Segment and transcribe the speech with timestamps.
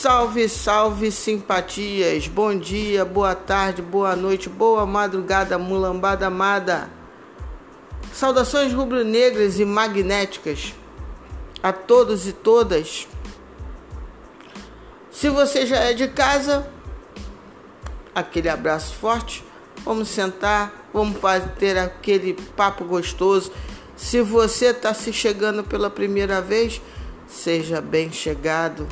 [0.00, 2.28] Salve, salve simpatias!
[2.28, 6.88] Bom dia, boa tarde, boa noite, boa madrugada, mulambada amada.
[8.12, 10.72] Saudações rubro-negras e magnéticas
[11.60, 13.08] a todos e todas.
[15.10, 16.70] Se você já é de casa,
[18.14, 19.44] aquele abraço forte.
[19.84, 21.18] Vamos sentar, vamos
[21.58, 23.50] ter aquele papo gostoso.
[23.96, 26.80] Se você está se chegando pela primeira vez,
[27.26, 28.86] seja bem chegado.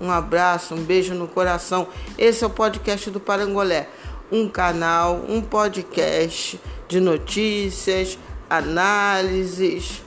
[0.00, 1.88] Um abraço, um beijo no coração.
[2.18, 3.88] Esse é o podcast do Parangolé,
[4.30, 10.02] um canal, um podcast de notícias, análises,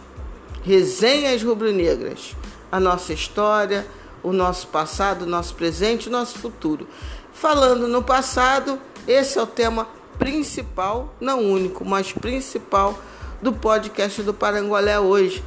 [0.63, 2.36] resenhas rubro-negras,
[2.72, 3.88] a nossa história,
[4.22, 6.88] o nosso passado, o nosso presente, o nosso futuro.
[7.32, 9.88] Falando no passado, esse é o tema
[10.20, 12.99] principal, não único, mas principal
[13.41, 15.44] do podcast do Parangolé hoje.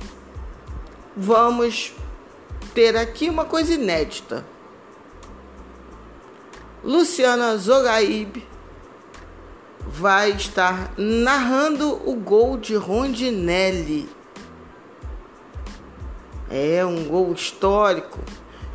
[1.17, 1.93] Vamos
[2.75, 4.45] ter aqui uma coisa inédita.
[6.83, 8.47] Luciana Zogaib
[9.87, 14.09] vai estar narrando o gol de Rondinelli.
[16.49, 18.19] É um gol histórico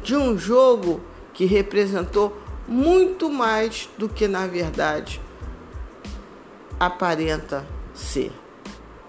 [0.04, 1.02] de um jogo
[1.34, 5.22] que representou muito mais do que na verdade
[6.80, 8.32] aparenta ser.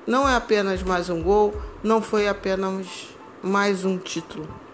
[0.06, 3.08] Não é apenas mais um gol, não foi apenas
[3.42, 4.65] mais um título.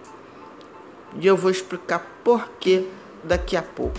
[1.18, 2.88] E eu vou explicar por que
[3.22, 3.98] daqui a pouco.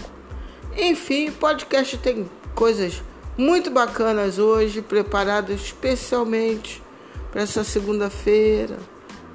[0.75, 3.01] Enfim, o podcast tem coisas
[3.37, 6.81] muito bacanas hoje, preparadas especialmente
[7.31, 8.77] para essa segunda-feira,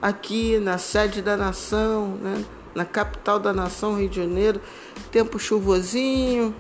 [0.01, 2.45] aqui na sede da nação, né?
[2.75, 4.61] na capital da nação, Rio de Janeiro.
[5.11, 6.55] Tempo chuvosinho,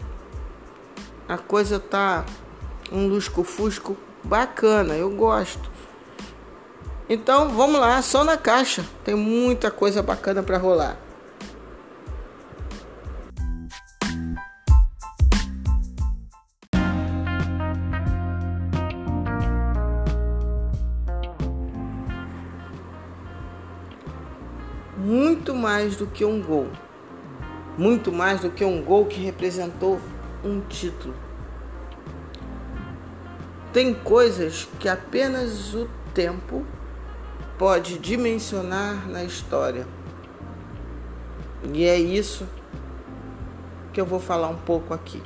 [1.28, 2.24] a coisa tá
[2.90, 5.70] um lusco-fusco bacana, eu gosto.
[7.08, 11.07] Então vamos lá, só na caixa, tem muita coisa bacana para rolar.
[25.08, 26.68] Muito mais do que um gol.
[27.78, 29.98] Muito mais do que um gol que representou
[30.44, 31.14] um título.
[33.72, 36.62] Tem coisas que apenas o tempo
[37.56, 39.86] pode dimensionar na história.
[41.72, 42.46] E é isso
[43.94, 45.22] que eu vou falar um pouco aqui.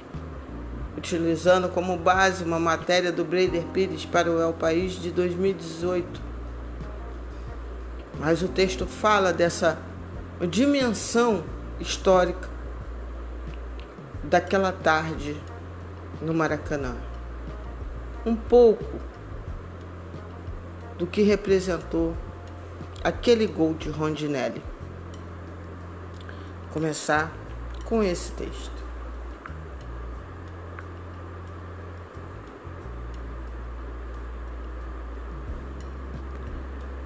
[0.97, 6.32] Utilizando como base uma matéria do Brader Pires para o El País de 2018
[8.19, 9.79] mas o texto fala dessa
[10.49, 11.45] dimensão
[11.81, 12.49] histórica
[14.25, 15.37] daquela tarde
[16.21, 16.97] no Maracanã.
[18.25, 19.01] Um pouco
[20.99, 22.17] do que representou
[23.03, 24.63] aquele gol de Rondinelli.
[26.73, 27.33] Começar
[27.85, 28.82] com esse texto.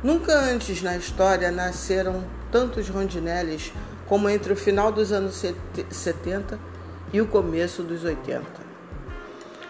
[0.02, 3.72] Nunca antes na história nasceram tantos rondinelles
[4.06, 5.42] como entre o final dos anos
[5.90, 6.58] 70
[7.12, 8.44] e o começo dos 80.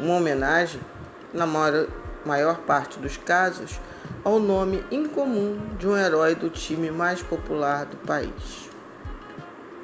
[0.00, 0.81] Uma homenagem,
[1.32, 1.86] na maior,
[2.25, 3.81] maior parte dos casos,
[4.25, 8.69] ao nome incomum de um herói do time mais popular do país.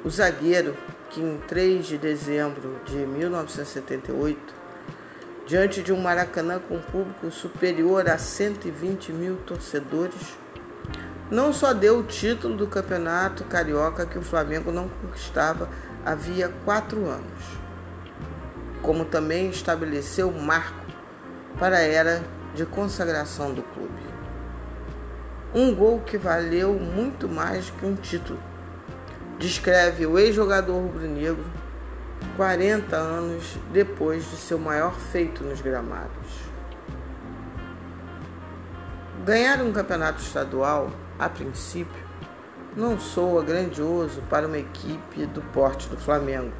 [0.03, 0.75] O zagueiro,
[1.09, 4.53] que em 3 de dezembro de 1978,
[5.45, 10.37] diante de um Maracanã com público superior a 120 mil torcedores,
[11.29, 15.69] não só deu o título do campeonato carioca que o Flamengo não conquistava
[16.05, 17.43] havia quatro anos,
[18.81, 20.85] como também estabeleceu o marco
[21.59, 24.03] para a era de consagração do clube.
[25.53, 28.39] Um gol que valeu muito mais que um título,
[29.39, 31.45] descreve o ex-jogador rubro-negro
[32.35, 36.53] 40 anos depois de seu maior feito nos gramados.
[39.23, 42.03] Ganhar um campeonato estadual a princípio,
[42.75, 46.51] não soa grandioso para uma equipe do porte do Flamengo.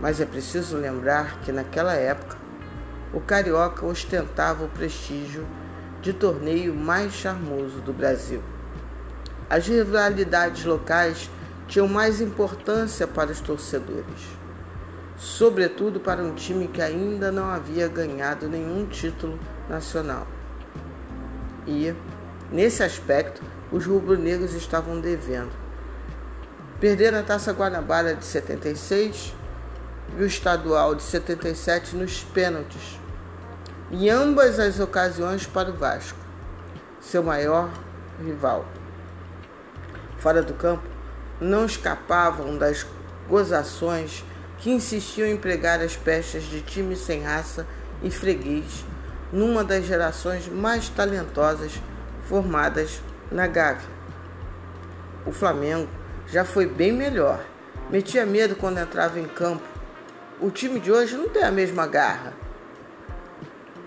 [0.00, 2.36] Mas é preciso lembrar que naquela época
[3.12, 5.46] o Carioca ostentava o prestígio
[6.00, 8.42] de torneio mais charmoso do Brasil.
[9.48, 11.28] As rivalidades locais
[11.70, 14.28] tinham mais importância para os torcedores,
[15.16, 19.40] sobretudo para um time que ainda não havia ganhado nenhum título
[19.70, 20.26] nacional.
[21.66, 21.94] E
[22.52, 23.40] Nesse aspecto,
[23.70, 25.52] os rubro-negros estavam devendo.
[26.80, 29.32] Perderam a Taça Guanabara de 76
[30.18, 32.98] e o estadual de 77 nos pênaltis,
[33.92, 36.18] em ambas as ocasiões para o Vasco,
[36.98, 37.70] seu maior
[38.20, 38.66] rival.
[40.18, 40.82] Fora do campo,
[41.40, 42.86] não escapavam das
[43.28, 44.24] gozações
[44.58, 47.66] que insistiam em pregar as peças de time sem raça
[48.02, 48.84] e freguês
[49.32, 51.80] numa das gerações mais talentosas
[52.24, 53.00] formadas
[53.30, 53.88] na Gávea.
[55.24, 55.88] O Flamengo
[56.26, 57.40] já foi bem melhor.
[57.90, 59.64] Metia medo quando entrava em campo.
[60.40, 62.32] O time de hoje não tem a mesma garra.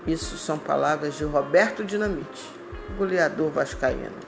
[0.06, 2.52] Isso são palavras de Roberto Dinamite,
[2.98, 4.23] goleador vascaíno.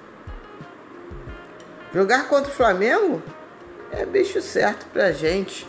[1.95, 3.23] Jogar contra o Flamengo
[3.89, 5.65] é bicho certo pra gente.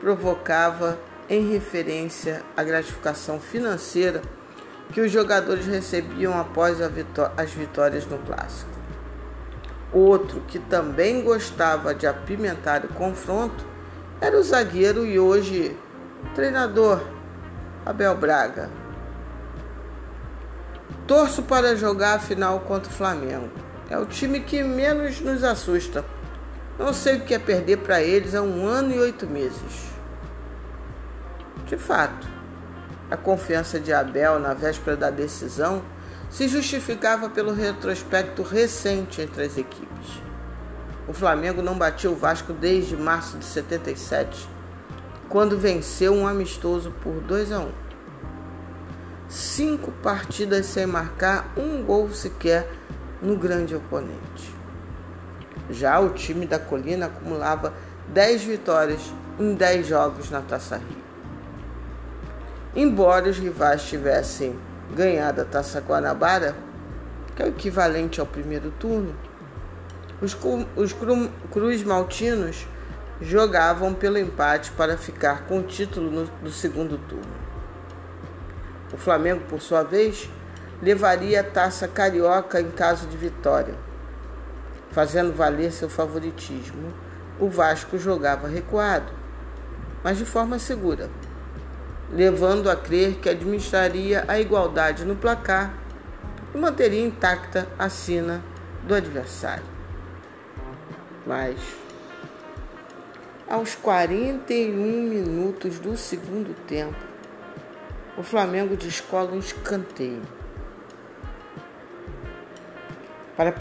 [0.00, 0.96] Provocava
[1.28, 4.22] em referência à gratificação financeira
[4.92, 8.70] que os jogadores recebiam após vitó as vitórias no clássico.
[9.92, 13.66] Outro que também gostava de apimentar o confronto
[14.20, 15.76] era o zagueiro e hoje
[16.36, 17.02] treinador
[17.84, 18.70] Abel Braga.
[21.04, 23.66] Torço para jogar a final contra o Flamengo.
[23.90, 26.04] É o time que menos nos assusta.
[26.78, 29.88] Não sei o que é perder para eles há um ano e oito meses.
[31.64, 32.26] De fato,
[33.10, 35.82] a confiança de Abel na véspera da decisão
[36.28, 40.22] se justificava pelo retrospecto recente entre as equipes.
[41.06, 44.46] O Flamengo não batia o Vasco desde março de 77,
[45.30, 47.72] quando venceu um amistoso por 2 a 1.
[49.28, 52.77] Cinco partidas sem marcar um gol sequer
[53.20, 54.54] no grande oponente.
[55.70, 57.74] Já o time da Colina acumulava
[58.08, 61.08] 10 vitórias em 10 jogos na Taça Rio.
[62.74, 64.58] Embora os rivais tivessem
[64.94, 66.56] ganhado a Taça Guanabara,
[67.34, 69.14] que é o equivalente ao primeiro turno,
[70.20, 70.36] os,
[70.76, 72.66] os cru, Cruz Maltinos
[73.20, 77.48] jogavam pelo empate para ficar com o título no, do segundo turno.
[78.92, 80.30] O Flamengo, por sua vez,
[80.82, 83.74] levaria a taça carioca em caso de vitória.
[84.90, 86.92] Fazendo valer seu favoritismo,
[87.38, 89.12] o Vasco jogava recuado,
[90.02, 91.08] mas de forma segura
[92.12, 95.74] levando a crer que administraria a igualdade no placar
[96.54, 98.42] e manteria intacta a sina
[98.84, 99.64] do adversário.
[101.26, 101.58] Mas,
[103.46, 106.96] aos 41 minutos do segundo tempo,
[108.16, 110.22] o Flamengo descola um escanteio.
[113.38, 113.54] Para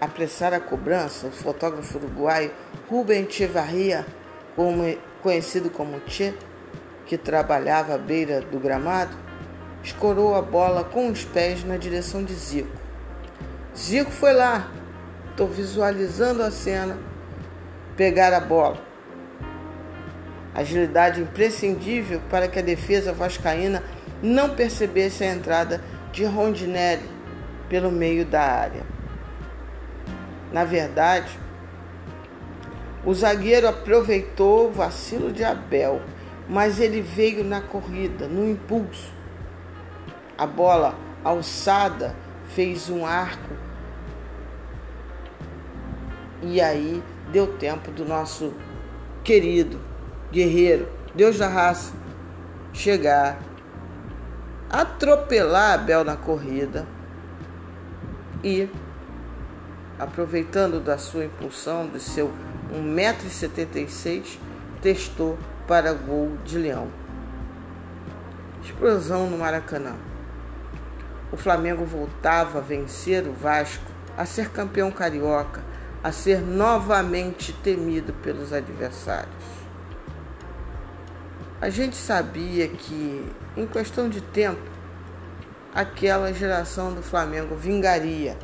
[0.00, 2.50] apressar a cobrança, o fotógrafo uruguaio
[2.90, 4.04] Rubem Echevarria,
[5.22, 6.34] conhecido como Che,
[7.06, 9.16] que trabalhava à beira do gramado,
[9.80, 12.76] escorou a bola com os pés na direção de Zico.
[13.76, 14.68] Zico foi lá,
[15.30, 16.98] estou visualizando a cena,
[17.96, 18.82] pegar a bola.
[20.52, 23.84] Agilidade imprescindível para que a defesa vascaína
[24.20, 25.80] não percebesse a entrada
[26.10, 27.08] de Rondinelli
[27.68, 29.01] pelo meio da área.
[30.52, 31.38] Na verdade,
[33.04, 36.00] o zagueiro aproveitou o vacilo de Abel
[36.48, 39.12] mas ele veio na corrida, no impulso.
[40.36, 40.94] A bola
[41.24, 42.14] alçada
[42.48, 43.54] fez um arco
[46.42, 48.52] e aí deu tempo do nosso
[49.22, 49.80] querido
[50.32, 51.94] guerreiro, Deus da raça,
[52.72, 53.38] chegar,
[54.68, 56.86] atropelar Abel na corrida
[58.42, 58.68] e,
[60.02, 62.32] aproveitando da sua impulsão, de seu
[62.74, 64.36] 1,76m,
[64.80, 66.88] testou para gol de Leão.
[68.64, 69.94] Explosão no Maracanã.
[71.30, 73.84] O Flamengo voltava a vencer o Vasco,
[74.16, 75.62] a ser campeão carioca,
[76.02, 79.62] a ser novamente temido pelos adversários.
[81.60, 84.60] A gente sabia que, em questão de tempo,
[85.72, 88.36] aquela geração do Flamengo vingaria,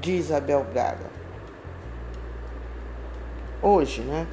[0.00, 1.10] diz Abel Braga.
[3.60, 4.26] Hoje, né?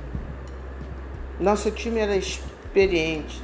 [1.39, 3.41] Nosso time era experiente,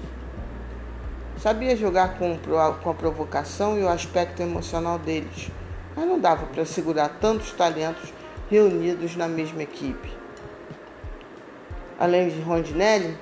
[1.38, 2.38] sabia jogar com,
[2.84, 5.50] com a provocação e o aspecto emocional deles,
[5.96, 8.12] mas não dava para segurar tantos talentos
[8.50, 10.12] reunidos na mesma equipe.
[11.98, 13.18] Além de Rondinelli,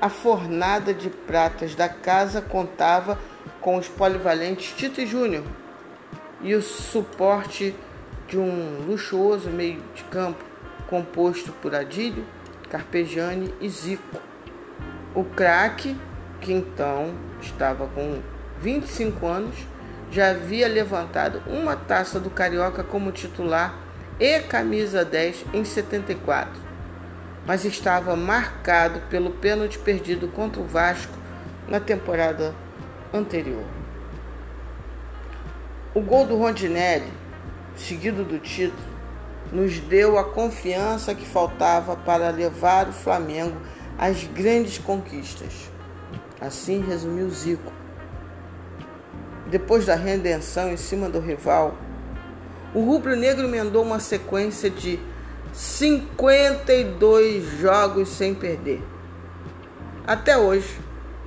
[0.00, 3.18] a fornada de pratas da casa contava
[3.60, 5.44] com os polivalentes Tito e Júnior
[6.42, 7.74] e o suporte
[8.28, 10.44] de um luxuoso meio de campo
[10.88, 12.24] composto por Adílio,
[12.70, 14.20] Carpegiani e Zico.
[15.14, 15.96] O craque,
[16.40, 18.20] que então estava com
[18.60, 19.56] 25 anos,
[20.10, 23.74] já havia levantado uma taça do Carioca como titular
[24.18, 26.52] e camisa 10 em 74,
[27.46, 31.16] mas estava marcado pelo pênalti perdido contra o Vasco
[31.68, 32.54] na temporada
[33.12, 33.64] anterior.
[35.94, 37.12] O gol do Rondinelli,
[37.76, 38.94] seguido do título,
[39.52, 43.56] nos deu a confiança que faltava para levar o Flamengo
[43.98, 45.70] às grandes conquistas.
[46.40, 47.72] Assim resumiu Zico.
[49.50, 51.76] Depois da redenção em cima do rival,
[52.74, 54.98] o rubro-negro emendou uma sequência de
[55.52, 58.82] 52 jogos sem perder.
[60.06, 60.80] Até hoje,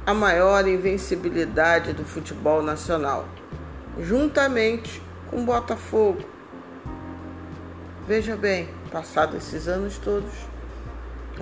[0.06, 3.26] a maior invencibilidade do futebol nacional,
[4.00, 6.37] juntamente com o Botafogo.
[8.08, 10.32] Veja bem, passados esses anos todos,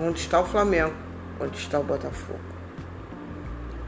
[0.00, 0.96] onde está o Flamengo,
[1.38, 2.40] onde está o Botafogo.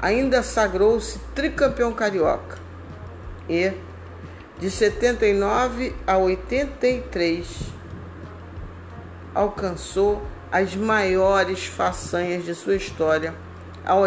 [0.01, 2.57] Ainda sagrou-se tricampeão carioca
[3.49, 3.73] e,
[4.61, 7.49] de 79 a 83,
[9.35, 13.35] alcançou as maiores façanhas de sua história
[13.85, 14.05] ao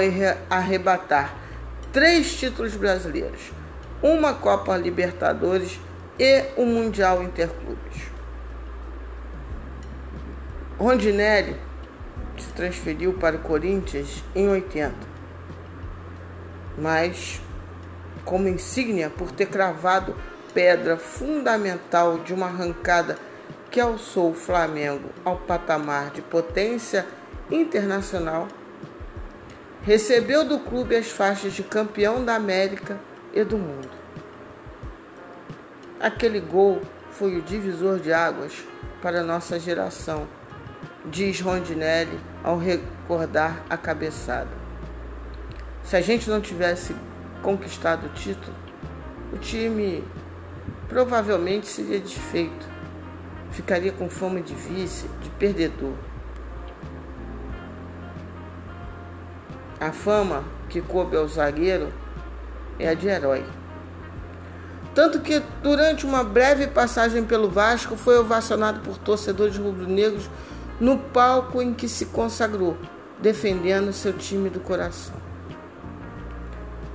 [0.50, 1.36] arrebatar
[1.92, 3.51] três títulos brasileiros,
[4.01, 5.78] uma Copa Libertadores
[6.18, 8.11] e o um Mundial Interclubes.
[10.82, 11.56] Rondinelli
[12.40, 14.96] se transferiu para o Corinthians em 80,
[16.76, 17.40] mas
[18.26, 20.16] como insígnia por ter cravado
[20.56, 23.16] pedra fundamental de uma arrancada
[23.70, 27.06] que alçou o Flamengo ao patamar de potência
[27.52, 28.48] internacional,
[29.84, 33.00] recebeu do clube as faixas de campeão da América
[33.32, 33.90] e do mundo.
[36.00, 38.66] Aquele gol foi o divisor de águas
[39.00, 40.28] para nossa geração,
[41.05, 44.50] diz Rondinelli ao recordar a cabeçada.
[45.84, 46.96] Se a gente não tivesse
[47.41, 48.55] conquistado o título,
[49.34, 50.03] o time
[50.88, 52.72] provavelmente seria desfeito
[53.51, 55.93] ficaria com fome de vice, de perdedor.
[59.79, 61.91] A fama que coube ao zagueiro
[62.79, 63.43] é a de herói.
[64.93, 70.29] Tanto que, durante uma breve passagem pelo Vasco, foi ovacionado por torcedores rubro-negros
[70.82, 72.76] no palco em que se consagrou,
[73.22, 75.14] defendendo seu time do coração.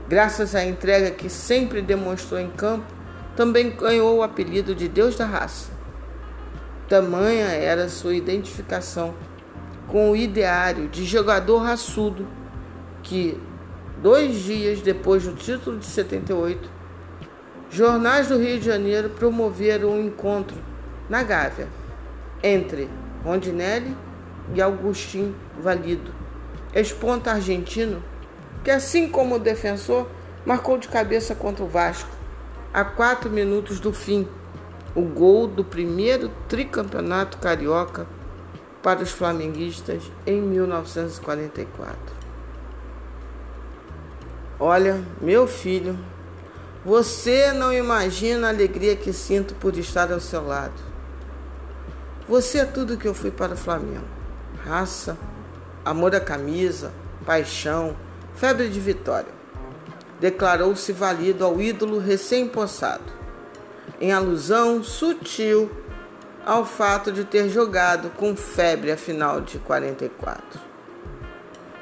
[0.09, 2.93] Graças à entrega que sempre demonstrou em campo,
[3.37, 5.71] também ganhou o apelido de Deus da Raça.
[6.88, 9.14] Tamanha era sua identificação
[9.87, 12.26] com o ideário de jogador raçudo
[13.05, 13.40] que,
[14.02, 16.69] dois dias depois do título de 78,
[17.71, 20.57] jornais do Rio de Janeiro promoveram um encontro
[21.09, 21.69] na Gávea
[22.43, 22.88] entre
[23.26, 23.97] Rondinelli
[24.54, 26.14] e Augustin Valido,
[26.73, 28.02] ex-ponta argentino,
[28.62, 30.06] que assim como o defensor,
[30.47, 32.11] marcou de cabeça contra o Vasco,
[32.73, 34.28] a quatro minutos do fim
[34.97, 38.06] o gol do primeiro tricampeonato carioca
[38.83, 41.99] para os flamenguistas em 1944.
[44.59, 45.99] Olha, meu filho,
[46.83, 50.95] você não imagina a alegria que sinto por estar ao seu lado.
[52.28, 54.06] Você é tudo que eu fui para o Flamengo:
[54.64, 55.16] raça,
[55.85, 56.92] amor à camisa,
[57.25, 57.97] paixão,
[58.35, 59.37] febre de vitória.
[60.18, 63.16] Declarou-se valido ao ídolo recém-possado
[64.00, 65.71] em alusão sutil
[66.45, 70.61] ao fato de ter jogado com febre a final de 44.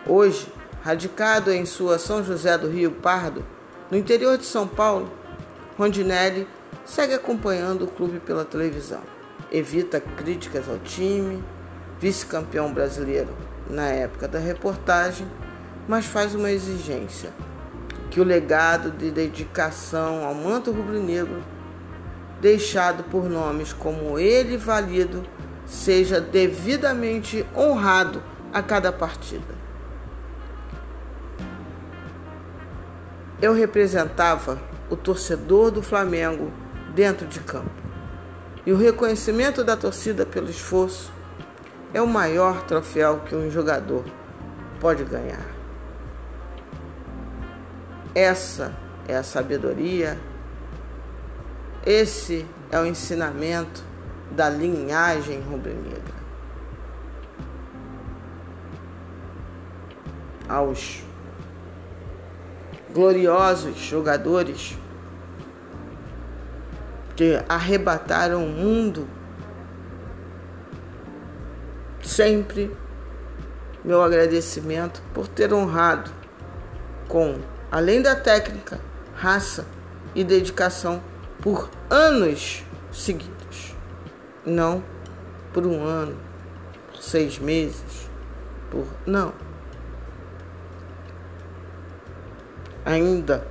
[0.06, 0.46] Hoje,
[0.82, 3.44] radicado em sua São José do Rio Pardo,
[3.90, 5.10] no interior de São Paulo,
[5.78, 6.46] Rondinelli
[6.84, 9.13] segue acompanhando o clube pela televisão.
[9.54, 11.40] Evita críticas ao time,
[12.00, 13.30] vice-campeão brasileiro
[13.70, 15.28] na época da reportagem,
[15.86, 17.30] mas faz uma exigência:
[18.10, 21.40] que o legado de dedicação ao manto rubro-negro
[22.40, 25.24] deixado por nomes como ele valido,
[25.64, 28.20] seja devidamente honrado
[28.52, 29.54] a cada partida.
[33.40, 36.52] Eu representava o torcedor do Flamengo
[36.92, 37.83] dentro de campo.
[38.66, 41.12] E o reconhecimento da torcida pelo esforço
[41.92, 44.04] é o maior troféu que um jogador
[44.80, 45.44] pode ganhar.
[48.14, 48.74] Essa
[49.06, 50.18] é a sabedoria
[51.86, 53.84] esse é o ensinamento
[54.30, 56.14] da linhagem rubro-negra.
[60.48, 61.02] Aos
[62.94, 64.78] gloriosos jogadores
[67.16, 69.08] que arrebataram o mundo,
[72.02, 72.74] sempre
[73.84, 76.10] meu agradecimento por ter honrado
[77.08, 77.38] com,
[77.70, 78.80] além da técnica,
[79.14, 79.66] raça
[80.14, 81.02] e dedicação
[81.40, 83.76] por anos seguidos,
[84.44, 84.82] não
[85.52, 86.16] por um ano,
[86.90, 88.10] por seis meses,
[88.70, 89.32] por não.
[92.84, 93.46] Ainda,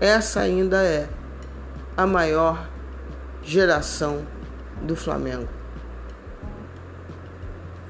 [0.00, 1.08] essa ainda é
[1.96, 2.73] a maior
[3.44, 4.26] geração
[4.82, 5.48] do Flamengo.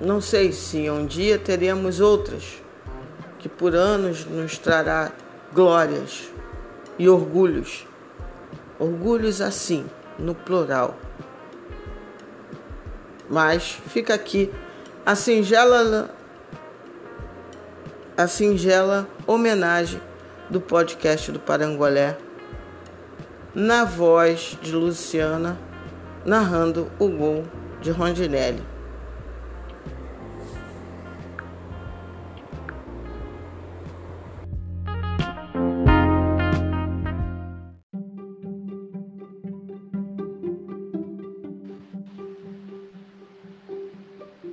[0.00, 2.62] Não sei se um dia teremos outras,
[3.38, 5.12] que por anos nos trará
[5.52, 6.28] glórias
[6.98, 7.86] e orgulhos.
[8.78, 9.86] Orgulhos assim,
[10.18, 10.96] no plural.
[13.30, 14.52] Mas fica aqui
[15.06, 16.10] a singela
[18.16, 20.00] a singela homenagem
[20.48, 22.16] do podcast do Parangolé
[23.54, 25.56] na voz de Luciana
[26.26, 27.44] narrando o gol
[27.80, 28.74] de Rondinelli.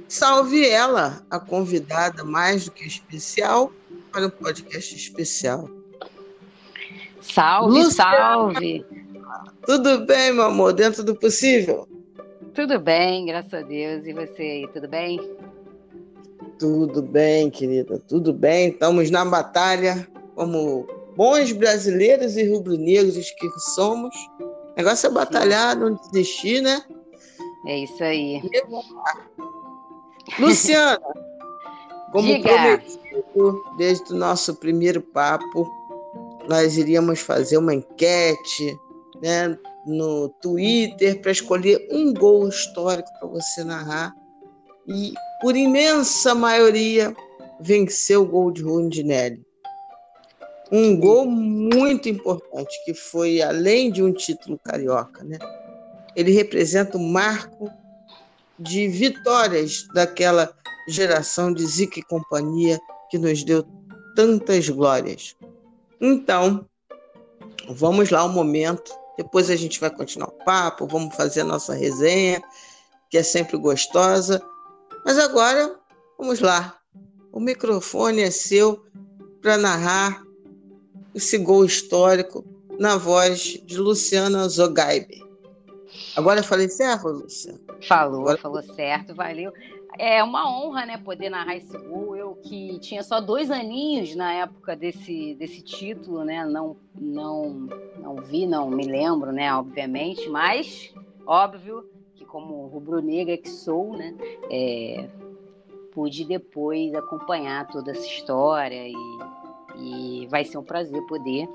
[0.08, 3.72] Salve ela, a convidada mais do que especial
[4.12, 5.81] para um podcast especial.
[7.22, 8.18] Salve, Luciana.
[8.18, 8.86] salve!
[9.66, 11.88] Tudo bem, meu amor, dentro do possível?
[12.54, 14.06] Tudo bem, graças a Deus.
[14.06, 15.20] E você, tudo bem?
[16.60, 18.70] Tudo bem, querida, tudo bem.
[18.70, 20.86] Estamos na batalha como
[21.16, 24.14] bons brasileiros e rubro-negros que somos.
[24.40, 25.80] O negócio é batalhar, Sim.
[25.80, 26.84] não desistir, né?
[27.68, 28.42] É isso aí.
[30.40, 31.00] Luciana,
[32.12, 32.50] como Diga.
[32.50, 35.70] prometido desde o nosso primeiro papo,
[36.52, 38.78] nós iríamos fazer uma enquete
[39.24, 44.14] né, no Twitter para escolher um gol histórico para você narrar.
[44.86, 47.16] E, por imensa maioria,
[47.62, 49.42] venceu o gol de Rondinelli.
[50.70, 55.24] Um gol muito importante, que foi além de um título carioca.
[55.24, 55.40] Né?
[56.18, 57.72] Ele representa o marco
[58.60, 60.54] de vitórias daquela
[60.90, 62.78] geração de Zica e companhia
[63.10, 63.66] que nos deu
[64.18, 65.34] tantas glórias.
[66.02, 66.66] Então,
[67.70, 68.92] vamos lá um momento.
[69.18, 72.42] Depois a gente vai continuar o papo, vamos fazer a nossa resenha,
[73.10, 74.42] que é sempre gostosa.
[75.06, 75.78] Mas agora,
[76.18, 76.78] vamos lá.
[77.32, 78.84] O microfone é seu
[79.42, 80.24] para narrar
[81.14, 82.44] esse gol histórico
[82.80, 85.22] na voz de Luciana Zogaibe.
[86.16, 87.60] Agora eu falei certo, Luciana?
[87.88, 88.38] Falou, Agora...
[88.38, 89.52] falou certo, valeu.
[90.00, 92.16] É uma honra, né, poder narrar esse gol.
[92.16, 96.46] Eu que tinha só dois aninhos na época desse, desse título, né?
[96.46, 97.68] Não, não,
[98.00, 99.54] não vi, não me lembro, né?
[99.54, 100.94] Obviamente, mas
[101.26, 104.16] óbvio que como rubro-negra que sou, né?
[104.50, 105.10] É,
[105.92, 108.96] pude depois acompanhar toda essa história e,
[109.78, 111.48] e vai ser um prazer poder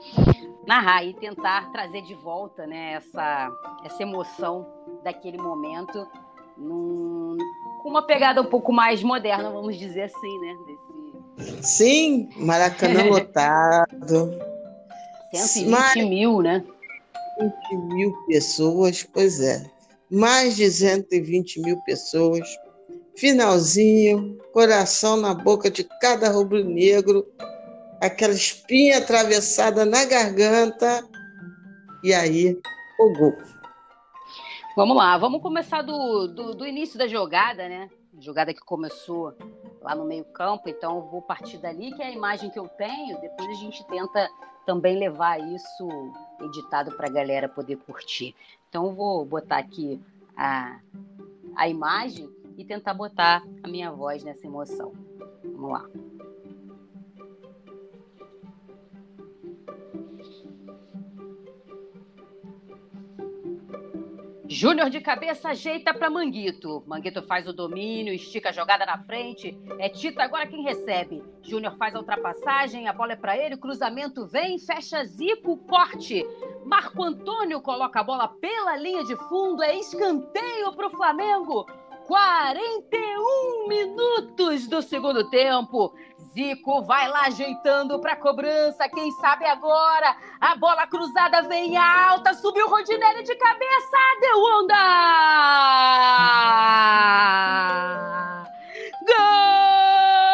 [0.67, 2.95] narrar e tentar trazer de volta, né?
[2.95, 3.51] Essa,
[3.83, 4.67] essa emoção
[5.03, 6.07] daquele momento
[6.57, 7.37] num,
[7.83, 10.57] com uma pegada um pouco mais moderna, vamos dizer assim, né?
[11.37, 11.63] Desse...
[11.63, 14.39] Sim, Maracanã lotado.
[15.33, 15.95] 120 mais...
[15.97, 16.65] mil, né?
[17.39, 19.71] 120 mil pessoas, pois é.
[20.11, 22.49] Mais de 120 mil pessoas.
[23.17, 27.27] Finalzinho, coração na boca de cada rubro-negro,
[28.01, 31.03] aquela espinha atravessada na garganta,
[32.05, 32.59] e aí
[32.99, 33.35] o gol.
[34.77, 37.89] Vamos lá, vamos começar do, do, do, início da jogada, né?
[38.21, 39.35] Jogada que começou
[39.81, 43.19] lá no meio-campo, então vou partir dali, que é a imagem que eu tenho.
[43.19, 44.29] Depois a gente tenta
[44.67, 45.89] também levar isso
[46.43, 48.35] editado para a galera poder curtir.
[48.69, 49.99] Então vou botar aqui
[50.37, 50.79] a,
[51.57, 54.93] a imagem e tentar botar a minha voz nessa emoção.
[55.43, 55.87] Vamos lá.
[64.59, 66.83] Júnior de cabeça ajeita para Manguito.
[66.87, 69.55] Manguito faz o domínio, estica a jogada na frente.
[69.79, 71.23] É Tita agora quem recebe.
[71.43, 76.27] Júnior faz a ultrapassagem, a bola é para ele, cruzamento vem, fecha Zico, corte.
[76.65, 81.67] Marco Antônio coloca a bola pela linha de fundo, é escanteio para o Flamengo.
[82.07, 85.93] 41 minutos do segundo tempo.
[86.33, 88.89] Zico vai lá ajeitando para cobrança.
[88.89, 90.17] Quem sabe agora?
[90.41, 94.77] A bola cruzada vem alta, subiu Rodinelli de cabeça, deu onda!
[99.07, 100.26] Gol!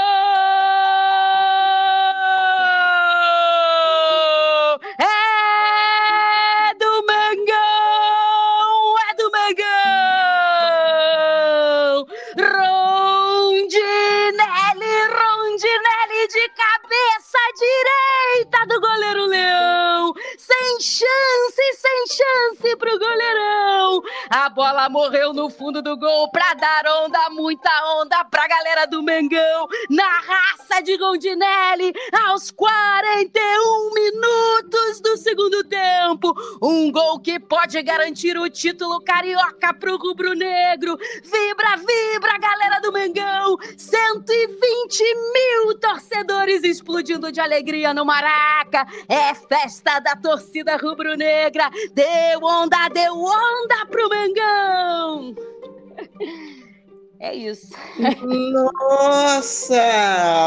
[18.72, 20.14] do goleiro Leão!
[20.38, 24.02] Sem chance, sem chance pro goleirão!
[24.34, 29.02] A bola morreu no fundo do gol pra dar onda, muita onda pra galera do
[29.02, 29.68] Mengão.
[29.90, 31.92] Na raça de Rondinelli,
[32.26, 36.32] aos 41 minutos do segundo tempo.
[36.62, 40.96] Um gol que pode garantir o título carioca pro rubro-negro.
[41.22, 43.58] Vibra, vibra, galera do Mengão.
[43.76, 48.86] 120 mil torcedores explodindo de alegria no Maraca.
[49.06, 51.68] É festa da torcida rubro-negra.
[51.92, 54.21] Deu onda, deu onda pro Mengão.
[57.22, 57.68] É isso.
[58.52, 59.76] Nossa!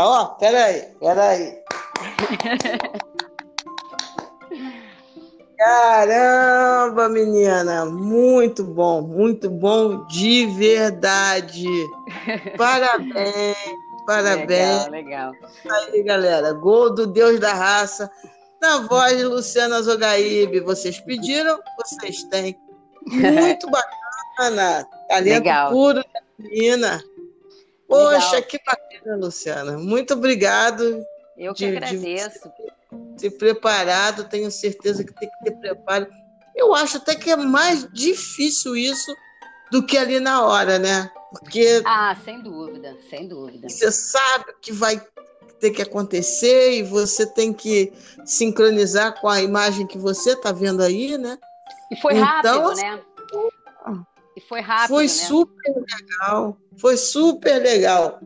[0.03, 1.57] Ó, oh, peraí, peraí.
[5.57, 7.85] Caramba, menina!
[7.85, 11.65] Muito bom, muito bom de verdade.
[12.57, 13.55] Parabéns,
[14.05, 14.88] parabéns.
[14.88, 15.31] Legal, legal.
[15.71, 18.11] Aí, galera, gol do Deus da Raça,
[18.61, 20.59] na voz de Luciana Zogaíbe.
[20.59, 22.59] Vocês pediram, vocês têm.
[23.05, 24.87] Muito bacana.
[25.07, 25.71] Talento legal.
[25.71, 27.03] puro da menina.
[27.87, 28.43] Poxa, legal.
[28.43, 29.77] que bacana, Luciana.
[29.77, 31.05] Muito obrigado.
[31.37, 32.51] Eu que de, agradeço.
[33.15, 36.07] De ser preparado, tenho certeza que tem que ter preparo.
[36.55, 39.13] Eu acho até que é mais difícil isso
[39.71, 41.09] do que ali na hora, né?
[41.31, 41.81] Porque.
[41.85, 43.67] Ah, sem dúvida, sem dúvida.
[43.67, 45.01] Você sabe que vai
[45.59, 47.91] ter que acontecer e você tem que
[48.25, 51.37] sincronizar com a imagem que você está vendo aí, né?
[51.91, 53.01] E foi então, rápido, né?
[54.35, 54.89] E foi rápido.
[54.89, 55.09] Foi né?
[55.09, 56.57] super legal.
[56.77, 58.19] Foi super legal.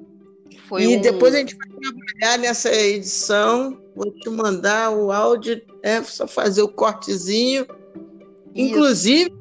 [0.68, 1.02] Foi e um...
[1.02, 3.80] depois a gente vai trabalhar nessa edição.
[3.96, 7.64] Vou te mandar o áudio, é só fazer o cortezinho.
[7.64, 8.56] Isso.
[8.56, 9.34] Inclusive,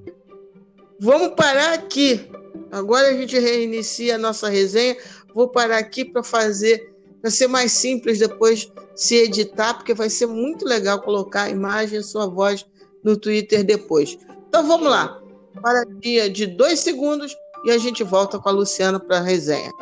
[1.00, 2.30] vamos parar aqui.
[2.70, 4.96] Agora a gente reinicia a nossa resenha.
[5.34, 10.26] Vou parar aqui para fazer, para ser mais simples depois se editar, porque vai ser
[10.26, 12.66] muito legal colocar a imagem e sua voz
[13.04, 14.18] no Twitter depois.
[14.48, 15.20] Então vamos lá.
[15.62, 19.72] Para dia de dois segundos e a gente volta com a Luciana para a resenha.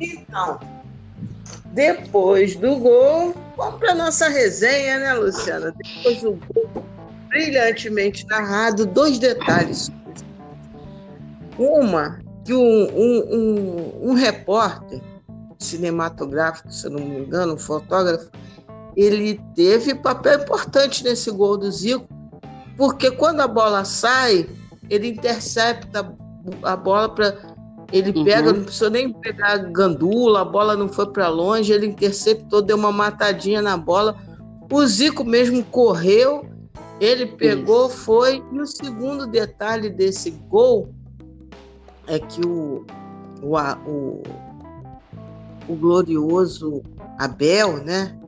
[0.00, 0.60] Então,
[1.72, 5.74] depois do gol, vamos para nossa resenha, né, Luciana?
[5.76, 6.84] Depois do gol,
[7.28, 9.90] brilhantemente narrado, dois detalhes.
[11.58, 15.00] Uma, que um, um, um, um repórter
[15.58, 18.30] cinematográfico, se não me engano, um fotógrafo,
[18.96, 22.08] ele teve papel importante nesse gol do Zico,
[22.76, 24.48] porque quando a bola sai,
[24.88, 26.14] ele intercepta
[26.62, 27.36] a bola para
[27.90, 28.24] ele uhum.
[28.24, 32.60] pega, não precisou nem pegar a gandula, a bola não foi para longe, ele interceptou,
[32.60, 34.16] deu uma matadinha na bola.
[34.70, 36.46] O Zico mesmo correu,
[37.00, 37.96] ele pegou, Isso.
[37.98, 38.42] foi.
[38.52, 40.94] E o segundo detalhe desse gol
[42.08, 42.84] é que o,
[43.42, 44.22] o, o,
[45.68, 46.82] o glorioso
[47.18, 48.18] Abel, né?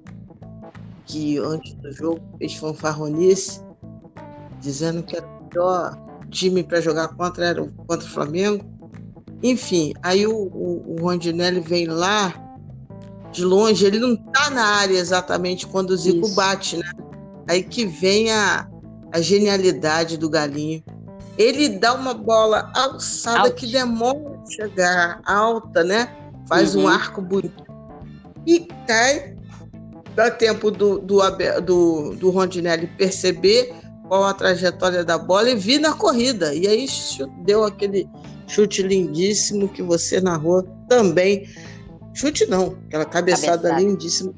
[1.06, 3.62] Que antes do jogo fez fanfarronice,
[4.60, 5.98] dizendo que era o melhor
[6.30, 8.64] time para jogar contra era contra o Flamengo
[9.42, 12.34] enfim, aí o, o, o Rondinelli vem lá
[13.32, 16.34] de longe, ele não tá na área exatamente quando o Zico Isso.
[16.34, 16.90] bate, né?
[17.48, 18.68] Aí que vem a,
[19.12, 20.82] a genialidade do Galinho.
[21.38, 26.14] Ele dá uma bola alçada que demora a chegar alta, né?
[26.46, 26.84] Faz uhum.
[26.84, 27.64] um arco bonito
[28.46, 29.36] e cai.
[30.14, 31.20] Dá tempo do, do,
[31.64, 33.72] do, do Rondinelli perceber
[34.08, 36.52] qual a trajetória da bola e vir na corrida.
[36.52, 36.86] E aí
[37.44, 38.08] deu aquele
[38.48, 41.48] chute lindíssimo que você narrou também.
[42.12, 43.80] Chute não, aquela cabeçada, cabeçada.
[43.80, 44.34] lindíssima.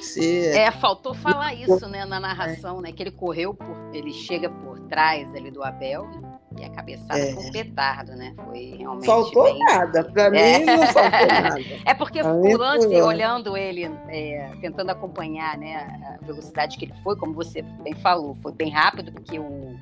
[0.00, 0.48] Você...
[0.48, 4.80] É, faltou falar isso, né, na narração, né, que ele correu por, ele chega por
[4.88, 6.10] trás ali do Abel
[6.58, 7.32] e a cabeçada é.
[7.32, 8.34] foi um petardo, né?
[8.44, 9.58] Foi realmente Faltou bem...
[9.58, 10.58] nada, para é.
[10.58, 11.60] mim não faltou nada.
[11.84, 17.16] É porque o lance, olhando ele, é, tentando acompanhar, né, a velocidade que ele foi,
[17.16, 19.76] como você bem falou, foi bem rápido porque o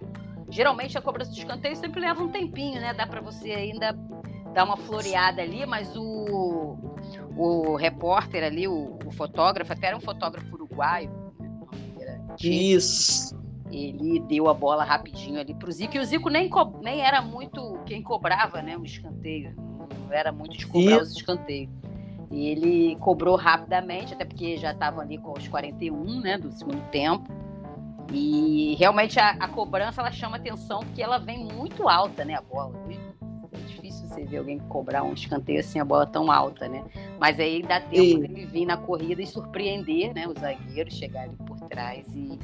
[0.51, 2.93] Geralmente a cobrança de escanteio sempre leva um tempinho, né?
[2.93, 3.93] Dá para você ainda
[4.53, 6.77] dar uma floreada ali, mas o,
[7.37, 11.09] o repórter ali, o, o fotógrafo, até era um fotógrafo uruguaio.
[11.97, 12.21] Né?
[12.43, 13.40] Isso.
[13.73, 16.51] Ele deu a bola rapidinho ali pro Zico, e o Zico nem,
[16.83, 18.77] nem era muito quem cobrava, né?
[18.77, 19.55] O escanteio.
[19.57, 21.03] Não era muito de cobrar Isso.
[21.03, 21.71] os escanteios.
[22.31, 26.39] E ele cobrou rapidamente, até porque já estavam ali com os 41, né?
[26.39, 27.29] Do segundo tempo.
[28.13, 32.35] E realmente a, a, cobrança ela chama atenção porque ela vem muito alta, né?
[32.35, 32.73] A bola.
[33.53, 36.85] É difícil você ver alguém cobrar um escanteio assim, a bola tão alta, né?
[37.19, 38.29] Mas aí dá tempo e...
[38.29, 40.27] dele vir na corrida e surpreender, né?
[40.29, 42.39] O zagueiro chegar ali por trás e,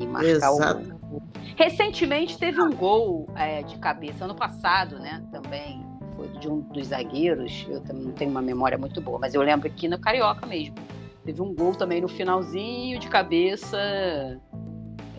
[0.00, 0.80] e marcar Exato.
[0.80, 1.22] o gol.
[1.56, 5.22] Recentemente teve um gol é, de cabeça, ano passado, né?
[5.30, 5.84] Também
[6.16, 7.66] foi de um dos zagueiros.
[7.68, 10.76] Eu também não tenho uma memória muito boa, mas eu lembro aqui no Carioca mesmo.
[11.24, 13.78] Teve um gol também no finalzinho de cabeça.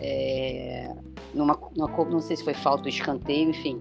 [0.00, 0.92] É,
[1.32, 3.80] numa, numa, não sei se foi falta do escanteio, enfim.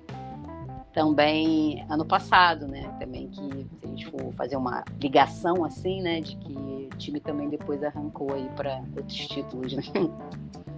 [0.94, 2.96] Também ano passado, né?
[3.00, 6.22] Também que se a gente for fazer uma ligação assim, né?
[6.22, 9.84] De que o time também depois arrancou aí para outros títulos, né?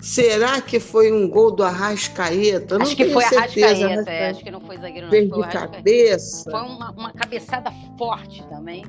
[0.00, 2.78] Será que foi um gol do Arrascaeta?
[2.78, 5.10] Não acho que foi certeza, Arrascaeta, é, acho que não foi zagueiro não.
[5.10, 6.50] Foi de cabeça.
[6.50, 8.84] Foi uma, uma cabeçada forte também.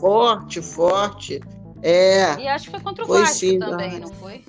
[0.00, 1.40] Forte, forte.
[1.82, 2.34] É.
[2.36, 4.44] E acho que foi contra o foi Vasco sim, também, não foi?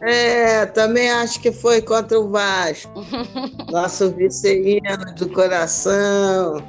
[0.00, 3.04] É, também acho que foi contra o Vasco.
[3.72, 6.62] Nosso viceíno do coração.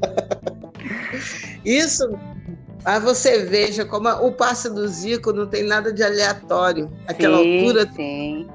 [1.64, 2.08] Isso
[2.84, 6.90] Aí você veja como o passe do Zico não tem nada de aleatório.
[7.06, 7.92] Aquela sim, altura.
[7.94, 8.48] Sim.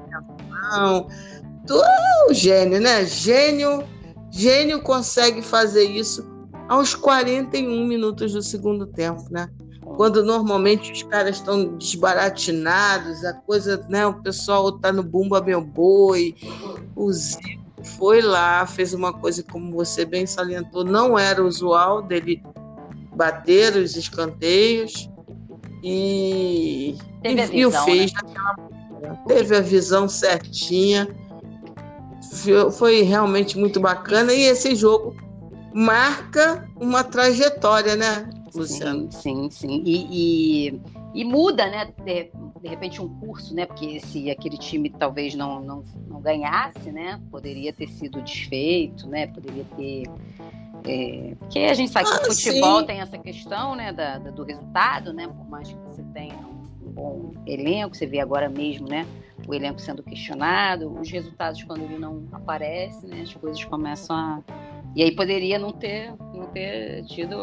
[0.72, 1.08] Não.
[1.66, 3.04] Tu é um gênio, né?
[3.04, 3.84] Gênio,
[4.30, 6.26] gênio consegue fazer isso
[6.68, 9.48] aos 41 minutos do segundo tempo, né?
[9.96, 14.06] Quando normalmente os caras estão desbaratinados, a coisa, né?
[14.06, 16.34] O pessoal tá no bumba meu boi.
[16.96, 17.64] O Zico
[17.98, 22.42] foi lá, fez uma coisa como você bem salientou, não era usual dele
[23.14, 25.08] bater os escanteios
[25.82, 28.12] e, e, visão, e o fez
[29.04, 29.18] né?
[29.26, 31.08] Teve a visão certinha.
[32.72, 35.14] Foi realmente muito bacana e esse jogo
[35.74, 39.10] marca uma trajetória, né, Luciano?
[39.12, 39.82] Sim, sim, sim.
[39.84, 40.80] E, e,
[41.14, 41.92] e muda, né?
[42.04, 43.66] De, de, repente um curso, né?
[43.66, 47.20] Porque se aquele time talvez não, não, não ganhasse, né?
[47.30, 49.26] Poderia ter sido desfeito, né?
[49.26, 50.04] Poderia ter
[50.86, 52.86] é, porque a gente sabe que ah, o futebol sim.
[52.86, 55.26] tem essa questão né, da, da, do resultado, né?
[55.26, 59.06] Por mais que você tenha um bom elenco, você vê agora mesmo, né?
[59.48, 63.22] O elenco sendo questionado, os resultados quando ele não aparece, né?
[63.22, 64.40] As coisas começam a.
[64.94, 67.42] E aí poderia não ter, não ter tido.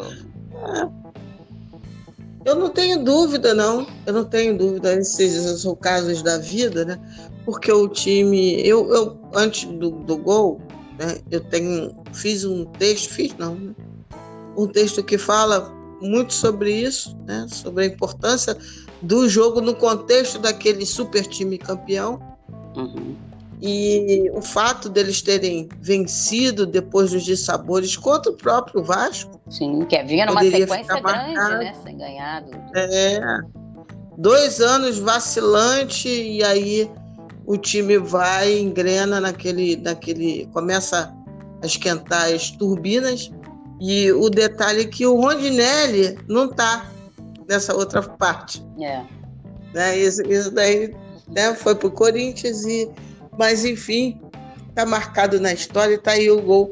[2.44, 3.86] Eu não tenho dúvida, não.
[4.06, 4.94] Eu não tenho dúvida.
[4.94, 6.98] Esses são casos da vida, né?
[7.44, 8.60] Porque o time.
[8.64, 10.60] Eu, eu antes do, do gol,
[11.02, 11.18] né?
[11.30, 13.74] Eu tenho, fiz um texto, fiz não, né?
[14.56, 17.46] um texto que fala muito sobre isso, né?
[17.48, 18.56] sobre a importância
[19.00, 22.20] do jogo no contexto daquele super time campeão.
[22.76, 23.16] Uhum.
[23.60, 29.40] E o fato deles terem vencido depois dos dissabores contra o próprio Vasco.
[29.48, 31.74] Sim, que vinha numa sequência grande, né?
[31.84, 32.42] Sem ganhar.
[32.42, 32.50] Do...
[32.74, 33.40] É.
[34.18, 36.90] Dois anos vacilante e aí
[37.46, 41.14] o time vai, engrena naquele, naquele, começa
[41.62, 43.30] a esquentar as turbinas.
[43.80, 46.86] E o detalhe é que o Rondinelli não está
[47.48, 48.64] nessa outra parte.
[48.80, 49.02] É.
[49.74, 49.98] Né?
[49.98, 50.94] Isso, isso daí
[51.28, 52.88] né, foi para o Corinthians, e,
[53.38, 54.20] mas enfim,
[54.68, 56.70] está marcado na história, está aí o gol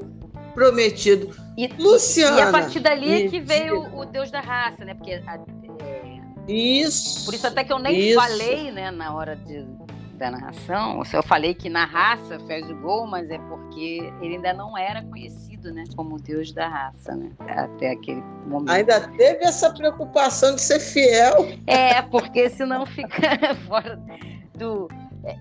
[0.55, 1.35] prometido.
[1.57, 2.39] E, Luciana.
[2.39, 4.95] E a partir dali é que veio o Deus da raça, né?
[4.95, 5.35] Porque a,
[5.85, 6.53] é...
[6.53, 7.25] Isso.
[7.25, 8.21] Por isso até que eu nem isso.
[8.21, 9.67] falei, né, na hora de,
[10.21, 14.53] da narração, eu falei que na raça fez o gol, mas é porque ele ainda
[14.53, 18.71] não era conhecido, né, como o deus da raça, né, até aquele momento.
[18.71, 21.49] Ainda teve essa preocupação de ser fiel.
[21.67, 23.99] É, porque senão fica fora
[24.55, 24.89] do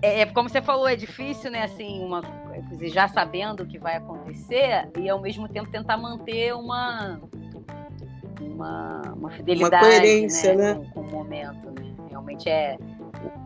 [0.02, 1.62] é, é, como você falou, é difícil, né?
[1.62, 2.22] Assim, uma,
[2.82, 7.18] já sabendo o que vai acontecer e ao mesmo tempo tentar manter uma
[8.38, 10.74] uma, uma fidelidade, uma coerência, né?
[10.74, 10.90] né?
[10.92, 11.94] Com, com, o momento, né?
[12.10, 12.76] Realmente é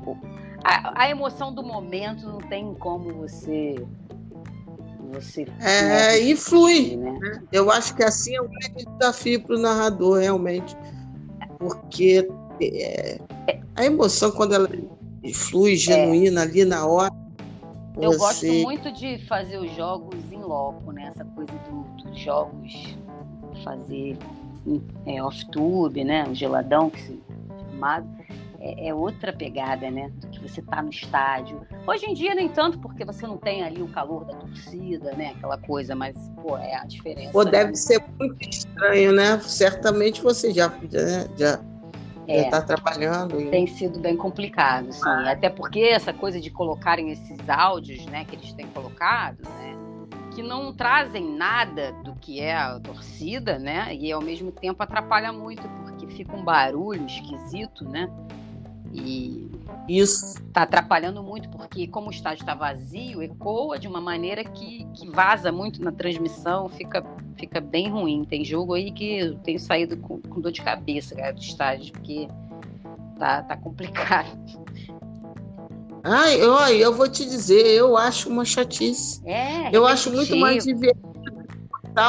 [0.05, 0.17] o,
[0.65, 3.77] a, a, emoção do momento não tem como você.
[5.13, 6.97] você é, né, e flui.
[6.97, 7.43] Né?
[7.53, 10.75] Eu acho que assim é um grande desafio para o narrador, realmente.
[11.59, 12.27] Porque
[12.63, 13.21] é,
[13.77, 14.69] a emoção, quando ela
[15.35, 16.45] flui genuína é.
[16.45, 17.13] ali na hora.
[17.97, 18.19] Eu você...
[18.19, 21.13] gosto muito de fazer os jogos em loco, né?
[21.15, 22.97] Essa coisa do, dos jogos
[23.63, 24.17] fazer
[25.07, 26.27] é, off-tube, né?
[26.29, 27.23] O geladão que se
[27.71, 28.24] chamado
[28.65, 30.11] é, é, outra pegada, né?
[30.15, 31.61] Do que você tá no estádio.
[31.87, 35.35] Hoje em dia, nem tanto, porque você não tem ali o calor da torcida, né?
[35.37, 37.31] Aquela coisa, mas, pô, é a diferença.
[37.31, 37.77] Pô, deve né?
[37.77, 39.39] ser muito estranho, né?
[39.41, 41.29] Certamente você já, né?
[41.37, 41.61] já
[42.27, 43.39] é, está trabalhando.
[43.39, 43.51] E...
[43.51, 45.03] Tem sido bem complicado, sim.
[45.05, 45.33] Ah.
[45.33, 49.77] Até porque essa coisa de colocarem esses áudios, né, que eles têm colocado, né,
[50.35, 55.33] que não trazem nada do que é a torcida, né, e ao mesmo tempo atrapalha
[55.33, 58.11] muito porque fica um barulho esquisito, né,
[58.95, 59.51] e
[59.89, 64.87] isso está atrapalhando muito, porque como o estádio está vazio, ecoa de uma maneira que,
[64.95, 67.05] que vaza muito na transmissão, fica,
[67.37, 68.25] fica bem ruim.
[68.25, 71.93] Tem jogo aí que eu tenho saído com, com dor de cabeça cara, do estádio,
[71.93, 72.29] porque
[73.19, 74.29] tá, tá complicado.
[76.05, 79.21] Ai, eu, eu vou te dizer, eu acho uma chatice.
[79.27, 81.15] É, eu acho muito mais divertido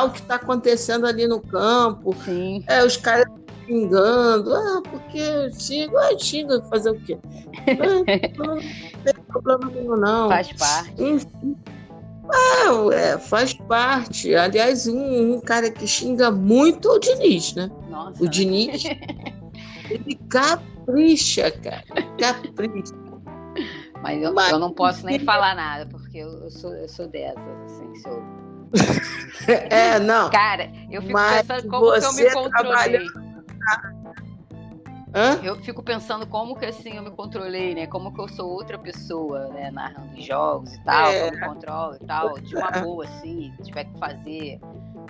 [0.06, 2.16] o que está acontecendo ali no campo.
[2.26, 2.64] Sim.
[2.68, 3.28] É, os caras
[3.66, 4.54] xingando.
[4.54, 7.18] Ah, porque xinga, ah, xinga, fazer o quê?
[8.38, 8.62] não, não
[9.04, 10.30] tem problema nenhum, não.
[10.30, 11.04] Faz parte.
[11.04, 11.58] Enfim.
[12.94, 14.36] é, faz parte.
[14.36, 17.70] Aliás, um, um, cara que xinga muito é o Diniz, né?
[17.90, 18.24] Nossa.
[18.24, 18.84] O Diniz,
[19.90, 21.84] ele capricha, cara.
[22.20, 22.94] Capricha.
[24.02, 27.08] Mas eu, Mas, eu não posso nem falar nada, porque eu, eu, sou, eu sou
[27.08, 28.22] dessas, assim, sou.
[29.48, 30.30] é, não.
[30.30, 33.08] Cara, eu fico pensando como que eu me controlei.
[35.14, 35.40] Hã?
[35.42, 37.88] Eu fico pensando como que assim eu me controlei, né?
[37.88, 39.72] Como que eu sou outra pessoa, né?
[39.72, 41.32] Narrando jogos e tal, é.
[41.32, 44.60] como controlo e tal, de uma boa, assim, tiver que fazer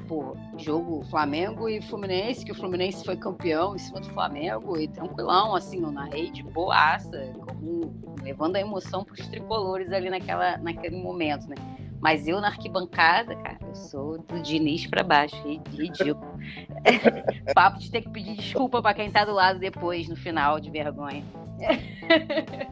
[0.07, 4.87] pô, jogo Flamengo e Fluminense, que o Fluminense foi campeão em cima do Flamengo, e
[4.87, 11.01] tranquilão, assim, eu narrei de boaça, como, levando a emoção pros tricolores ali naquela, naquele
[11.01, 11.55] momento, né?
[12.01, 16.19] Mas eu na arquibancada, cara, eu sou do Diniz para baixo, ridículo.
[17.55, 20.69] Papo de ter que pedir desculpa para quem tá do lado depois, no final, de
[20.69, 21.23] vergonha.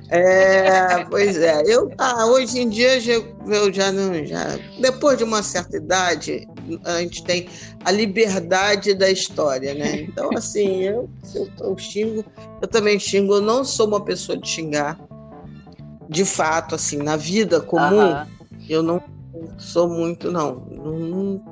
[0.09, 1.63] É, pois é.
[1.65, 2.99] Eu, ah, hoje em dia
[3.47, 4.25] eu já não.
[4.25, 6.47] Já, depois de uma certa idade,
[6.83, 7.47] a gente tem
[7.83, 10.01] a liberdade da história, né?
[10.01, 12.25] Então, assim, eu, eu, eu xingo,
[12.61, 14.99] eu também xingo, eu não sou uma pessoa de xingar.
[16.09, 18.27] De fato, assim, na vida comum, uh -huh.
[18.73, 19.01] Eu não
[19.57, 20.55] sou muito, não.
[20.71, 21.43] Não,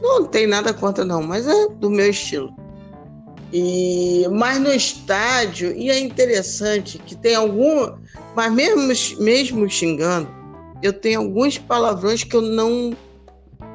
[0.00, 2.54] não tem nada contra, não, mas é do meu estilo.
[3.52, 7.96] E, mas no estádio, e é interessante que tem algum.
[8.34, 10.28] Mas mesmo, mesmo xingando,
[10.82, 12.96] eu tenho alguns palavrões que eu não,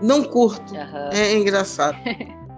[0.02, 0.74] não curto.
[0.74, 1.10] Uhum.
[1.14, 1.98] É engraçado.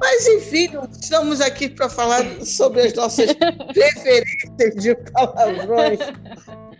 [0.01, 0.69] Mas enfim,
[0.99, 3.27] estamos aqui para falar sobre as nossas
[3.71, 5.99] preferências de palavrões.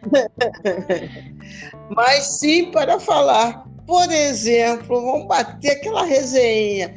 [1.96, 6.94] Mas sim para falar, por exemplo, vamos bater aquela resenha.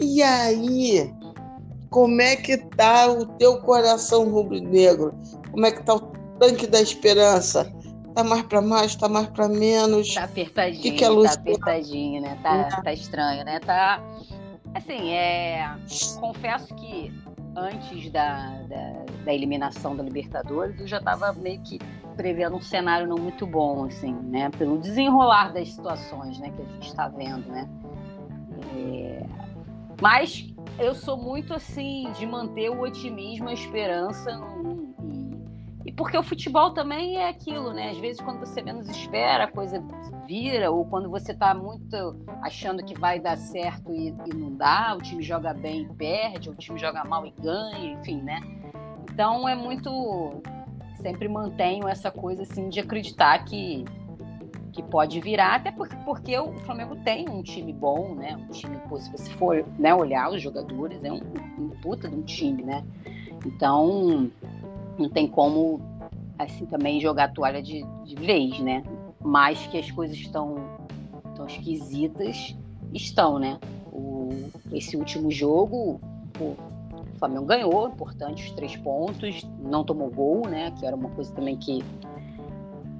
[0.00, 1.12] E aí,
[1.90, 5.14] como é que tá o teu coração rubro-negro?
[5.50, 6.00] Como é que tá o
[6.38, 7.72] tanque da esperança?
[8.14, 10.14] Tá mais para mais, tá mais para menos?
[10.14, 12.38] Tá apertadinho, que que é tá apertadinho, né?
[12.42, 12.82] Tá, é.
[12.82, 13.60] tá estranho, né?
[13.60, 14.02] Tá
[14.74, 15.70] assim, é,
[16.20, 17.12] confesso que
[17.56, 21.78] antes da, da, da, eliminação da Libertadores, eu já estava meio que
[22.18, 24.50] prevendo um cenário não muito bom, assim, né?
[24.50, 27.68] Pelo desenrolar das situações, né, que a gente está vendo, né?
[28.74, 29.24] É...
[30.02, 36.18] Mas eu sou muito assim de manter o otimismo, a esperança no, e, e, porque
[36.18, 37.90] o futebol também é aquilo, né?
[37.90, 39.80] Às vezes quando você menos espera, a coisa
[40.26, 44.92] vira, ou quando você está muito achando que vai dar certo e, e não dá,
[44.96, 48.40] o time joga bem e perde, o time joga mal e ganha, enfim, né?
[49.08, 50.42] Então é muito
[51.00, 53.84] sempre mantenho essa coisa assim de acreditar que
[54.78, 58.36] que pode virar, até porque, porque o Flamengo tem um time bom, né?
[58.36, 61.20] Um time, pô, se você for né, olhar os jogadores, é um,
[61.58, 62.84] um puta de um time, né?
[63.44, 64.30] Então,
[64.96, 65.80] não tem como,
[66.38, 68.84] assim, também jogar a toalha de, de vez, né?
[69.20, 70.56] Mas que as coisas estão
[71.34, 72.56] tão esquisitas,
[72.94, 73.58] estão, né?
[73.92, 76.00] O, esse último jogo,
[77.18, 80.72] o Flamengo ganhou, importante, os três pontos, não tomou gol, né?
[80.78, 81.84] Que era uma coisa também que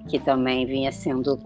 [0.09, 1.39] que também vinha sendo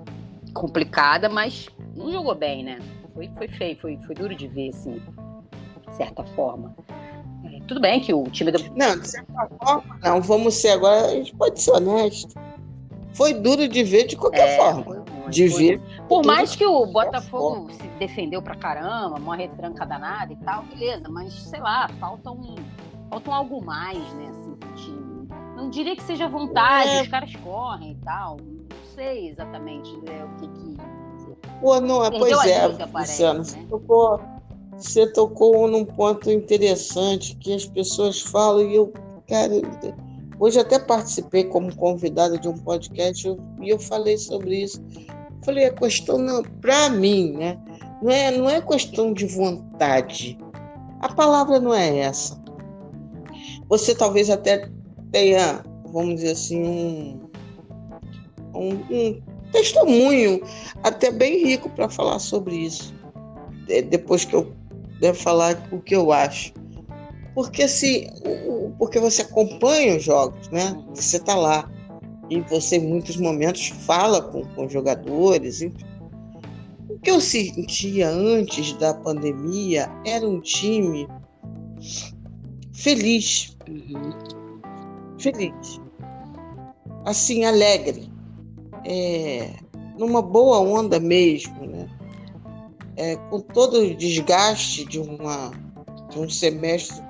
[0.55, 2.79] complicada, mas não jogou bem, né?
[3.13, 5.03] Foi, foi feio, foi, foi duro de ver, assim,
[5.89, 6.75] de certa forma.
[7.45, 8.59] É, tudo bem que o time do.
[8.77, 10.23] Não, de certa forma, não.
[10.23, 12.35] Vamos ser agora, a gente pode ser honesto.
[13.15, 15.02] Foi duro de ver de qualquer é, forma.
[15.33, 15.81] De ver.
[16.09, 17.73] Por mais que o Botafogo forma.
[17.73, 22.55] se defendeu pra caramba, uma retranca danada e tal, beleza, mas sei lá, falta um.
[23.11, 25.29] Falta um algo mais, né, assim, pro time.
[25.57, 27.03] Não diria que seja vontade, é.
[27.03, 28.37] os caras correm e tal
[28.95, 30.77] sei exatamente né, o que que.
[31.61, 33.45] Pô, não, pois é, Luciano, né?
[33.45, 34.21] você, tocou,
[34.77, 38.93] você tocou num ponto interessante que as pessoas falam e eu,
[39.29, 39.53] cara,
[40.39, 43.29] hoje até participei como convidada de um podcast
[43.61, 44.83] e eu falei sobre isso.
[45.45, 47.59] Falei, a questão não, para mim, né?
[48.03, 50.39] Não é, não é questão de vontade.
[51.01, 52.41] A palavra não é essa.
[53.69, 54.69] Você talvez até
[55.11, 57.21] tenha, vamos dizer assim,
[58.55, 59.23] um, um, um
[59.53, 60.43] testemunho
[60.83, 62.95] até bem rico para falar sobre isso.
[63.89, 64.53] Depois que eu
[65.01, 66.53] devo falar o que eu acho.
[67.35, 68.11] Porque se
[68.79, 70.77] porque você acompanha os jogos, né?
[70.95, 71.71] Você está lá
[72.33, 75.61] e você em muitos momentos fala com, com jogadores.
[76.89, 81.07] O que eu sentia antes da pandemia era um time
[82.73, 83.55] feliz.
[83.69, 84.61] Uhum.
[85.19, 85.81] Feliz.
[87.05, 88.11] Assim, alegre
[88.87, 89.51] é,
[89.99, 91.87] numa boa onda mesmo, né?
[92.97, 95.51] É, com todo o desgaste de, uma,
[96.11, 97.03] de um semestre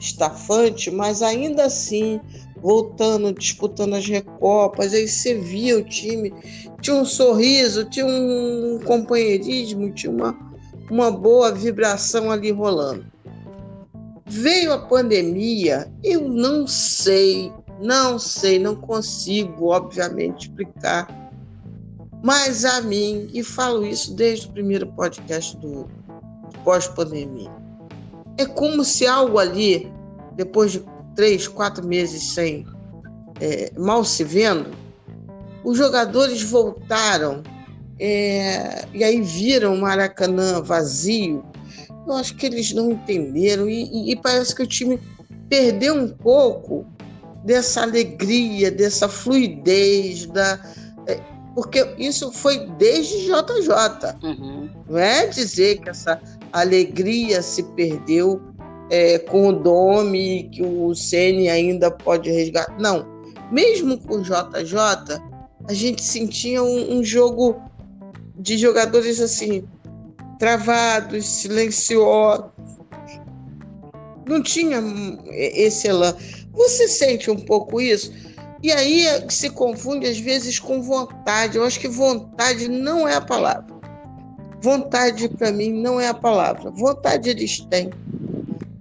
[0.00, 2.20] estafante, mas ainda assim
[2.60, 6.32] voltando, disputando as recopas, aí você via o time,
[6.80, 10.36] tinha um sorriso, tinha um companheirismo, tinha uma,
[10.90, 13.04] uma boa vibração ali rolando.
[14.26, 21.08] Veio a pandemia, eu não sei, não sei, não consigo, obviamente, explicar,
[22.22, 25.88] mas a mim, e falo isso desde o primeiro podcast do
[26.64, 27.50] pós-pandemia,
[28.36, 29.90] é como se algo ali,
[30.36, 30.84] depois de
[31.14, 32.66] três, quatro meses sem
[33.40, 34.70] é, mal se vendo,
[35.64, 37.42] os jogadores voltaram
[37.98, 41.44] é, e aí viram o Maracanã vazio.
[42.06, 44.98] Eu acho que eles não entenderam e, e, e parece que o time
[45.48, 46.86] perdeu um pouco
[47.44, 50.58] dessa alegria, dessa fluidez, da,
[51.06, 51.20] é,
[51.54, 54.16] porque isso foi desde JJ.
[54.22, 54.70] Uhum.
[54.88, 56.20] Não é dizer que essa
[56.52, 58.40] alegria se perdeu
[58.90, 62.76] é, com o Domi, que o Ceni ainda pode resgatar.
[62.78, 63.06] Não.
[63.50, 65.20] Mesmo com o JJ,
[65.68, 67.60] a gente sentia um, um jogo
[68.36, 69.64] de jogadores assim,
[70.38, 72.50] travados, silenciosos.
[74.26, 74.82] Não tinha
[75.30, 76.14] esse elan.
[76.52, 78.12] Você sente um pouco isso?
[78.62, 81.56] E aí se confunde às vezes com vontade.
[81.56, 83.74] Eu acho que vontade não é a palavra.
[84.62, 86.70] Vontade para mim não é a palavra.
[86.70, 87.90] Vontade eles têm.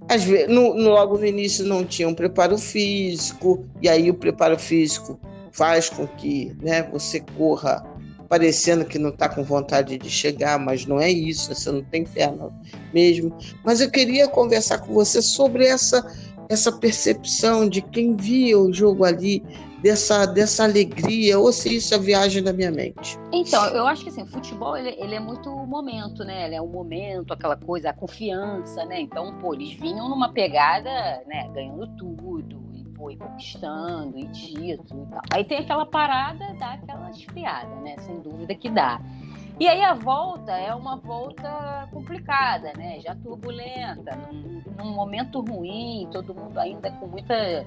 [0.09, 4.15] Às vezes, no, no, logo no início não tinha um preparo físico, e aí o
[4.15, 5.19] preparo físico
[5.51, 7.85] faz com que né, você corra
[8.27, 12.03] parecendo que não está com vontade de chegar, mas não é isso, você não tem
[12.03, 12.49] perna
[12.91, 13.35] mesmo.
[13.63, 16.03] Mas eu queria conversar com você sobre essa,
[16.47, 19.43] essa percepção de quem via o jogo ali,
[19.81, 23.17] dessa, dessa alegria, ou se isso é viagem da minha mente?
[23.31, 26.45] Então, eu acho que assim, futebol ele, ele é muito momento, né?
[26.45, 29.01] Ele é o momento, aquela coisa, a confiança, né?
[29.01, 30.89] Então, pô, eles vinham numa pegada,
[31.27, 32.39] né, ganhando tudo,
[32.73, 35.21] e e conquistando, e título e tal.
[35.33, 37.95] Aí tem aquela parada, dá aquela esfriada, né?
[37.99, 38.99] Sem dúvida que dá.
[39.57, 42.99] E aí a volta é uma volta complicada, né?
[42.99, 47.65] Já turbulenta, num, num momento ruim, todo mundo ainda com muita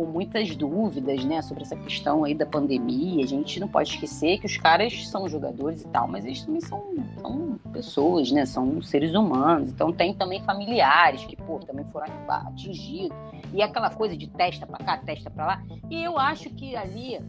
[0.00, 3.22] com muitas dúvidas, né, sobre essa questão aí da pandemia.
[3.22, 6.62] A gente não pode esquecer que os caras são jogadores e tal, mas eles também
[6.62, 6.82] são,
[7.20, 9.68] são pessoas, né, são seres humanos.
[9.68, 13.14] Então tem também familiares que, pô, também foram atingidos.
[13.52, 15.62] E aquela coisa de testa para cá, testa para lá.
[15.90, 17.20] E eu acho que ali,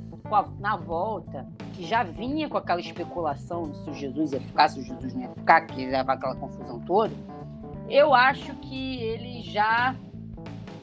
[0.58, 4.84] na volta, que já vinha com aquela especulação se o Jesus ia ficar, se o
[4.84, 7.14] Jesus não ia ficar, que leva aquela confusão toda,
[7.90, 9.94] eu acho que ele já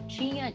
[0.06, 0.52] tinha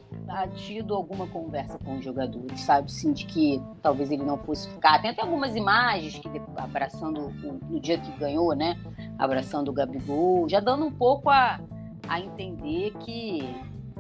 [0.56, 2.92] tido alguma conversa com os jogadores, sabe?
[2.92, 5.02] Sim, de que talvez ele não fosse ficar.
[5.02, 8.78] Tem até algumas imagens que abraçando o, no dia que ganhou, né?
[9.18, 11.60] Abraçando o Gabigol, já dando um pouco a,
[12.08, 13.44] a entender que,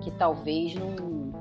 [0.01, 1.33] que talvez não,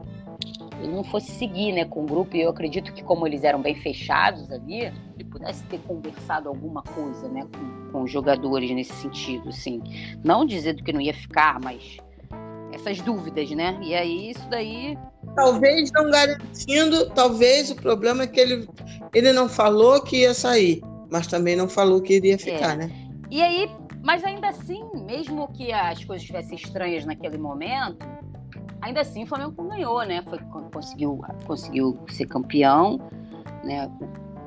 [0.81, 2.37] ele não fosse seguir né, com o grupo.
[2.37, 6.83] E eu acredito que, como eles eram bem fechados ali, ele pudesse ter conversado alguma
[6.83, 9.49] coisa né, com, com os jogadores nesse sentido.
[9.49, 9.81] Assim.
[10.25, 11.99] Não dizendo que não ia ficar, mas
[12.73, 13.79] essas dúvidas, né?
[13.83, 14.99] E aí isso daí.
[15.37, 18.69] Talvez não garantindo, talvez o problema é que ele,
[19.15, 22.87] ele não falou que ia sair, mas também não falou que iria ficar, é.
[22.87, 22.91] né?
[23.31, 23.71] E aí,
[24.03, 28.07] mas ainda assim, mesmo que as coisas estivessem estranhas naquele momento,
[28.81, 30.23] ainda assim o Flamengo ganhou, né?
[30.23, 30.39] Foi,
[30.71, 33.01] conseguiu, conseguiu ser campeão,
[33.65, 33.91] né?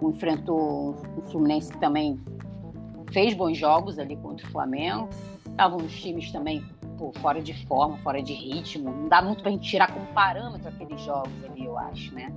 [0.02, 2.20] Enfrentou o Fluminense que também
[3.12, 5.10] fez bons jogos ali contra o Flamengo.
[5.50, 6.64] Estavam os times também
[6.98, 8.92] pô, fora de forma, fora de ritmo.
[8.92, 12.32] Não dá muito pra gente tirar como parâmetro aqueles jogos ali, eu acho, né?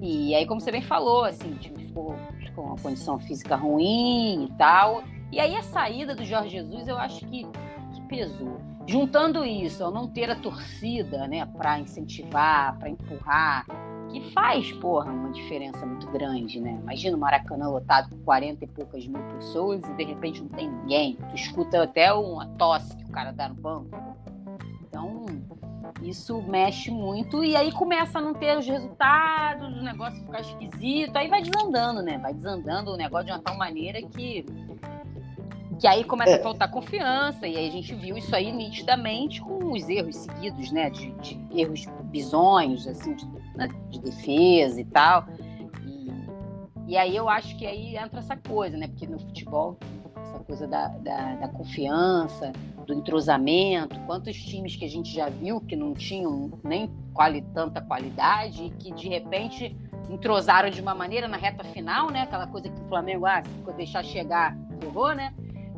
[0.00, 2.16] E aí, como você bem falou, assim, time ficou
[2.54, 5.02] com uma condição física ruim e tal.
[5.32, 8.60] E aí a saída do Jorge Jesus, eu acho que, que pesou.
[8.86, 13.64] Juntando isso, ao não ter a torcida, né, para incentivar, para empurrar,
[14.10, 16.78] que faz, porra, uma diferença muito grande, né?
[16.82, 20.70] Imagina o Maracanã lotado com 40 e poucas mil pessoas e de repente não tem
[20.70, 21.16] ninguém.
[21.30, 23.88] Tu escuta até uma tosse que o cara dá no banco.
[24.82, 25.24] Então,
[26.02, 31.16] isso mexe muito e aí começa a não ter os resultados, o negócio ficar esquisito,
[31.16, 32.18] aí vai desandando, né?
[32.18, 34.44] Vai desandando o negócio de uma tal maneira que
[35.78, 36.38] que aí começa é.
[36.38, 40.70] a faltar confiança, e aí a gente viu isso aí nitidamente com os erros seguidos,
[40.70, 40.90] né?
[40.90, 43.68] De, de erros bizonhos, assim, de, né?
[43.88, 45.26] de, defesa e tal.
[45.86, 48.88] E, e aí eu acho que aí entra essa coisa, né?
[48.88, 49.78] Porque no futebol,
[50.16, 52.52] essa coisa da, da, da confiança,
[52.86, 57.80] do entrosamento, quantos times que a gente já viu que não tinham nem quali, tanta
[57.80, 59.76] qualidade e que de repente
[60.08, 62.22] entrosaram de uma maneira na reta final, né?
[62.22, 65.32] Aquela coisa que o Flamengo, ah, se deixar chegar, ferrou, né?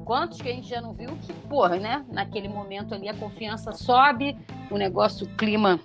[0.05, 2.05] Quantos que a gente já não viu que, porra, né?
[2.11, 4.37] Naquele momento ali a confiança sobe,
[4.70, 5.78] o negócio, o clima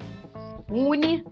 [0.70, 1.26] une.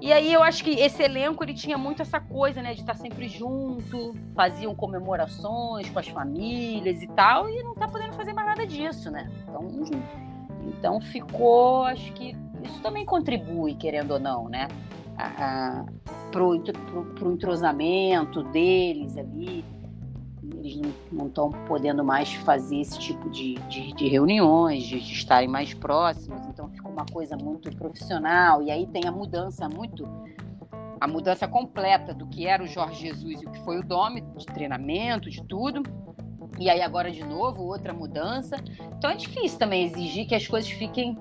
[0.00, 2.94] E aí eu acho que esse elenco ele tinha muito essa coisa, né, de estar
[2.94, 8.48] sempre junto, faziam comemorações com as famílias e tal, e não tá podendo fazer mais
[8.48, 9.30] nada disso, né?
[9.48, 9.70] Então,
[10.66, 14.66] então ficou, acho que isso também contribui, querendo ou não, né?
[16.32, 19.64] Para o entrosamento deles ali.
[20.64, 25.48] Eles não estão podendo mais fazer esse tipo de, de, de reuniões, de, de, estarem
[25.48, 28.62] mais próximos, então fica uma coisa muito profissional.
[28.62, 30.08] E aí tem a mudança muito.
[31.00, 34.20] A mudança completa do que era o Jorge Jesus e o que foi o Dome,
[34.36, 35.82] de treinamento, de tudo.
[36.58, 38.56] E aí agora de novo, outra mudança.
[38.96, 41.18] Então é difícil também exigir que as coisas fiquem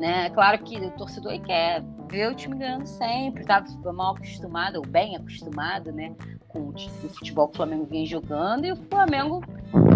[0.00, 0.30] né?
[0.30, 3.62] Claro que o torcedor quer ver o time ganhando sempre, tá
[3.92, 6.16] mal acostumado, ou bem acostumado, né?
[6.52, 9.42] Com o futebol que o Flamengo vem jogando, e o Flamengo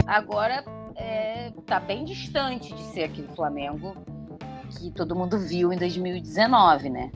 [0.07, 0.65] agora
[0.97, 3.95] é, tá bem distante de ser aquele Flamengo
[4.79, 7.11] que todo mundo viu em 2019, né?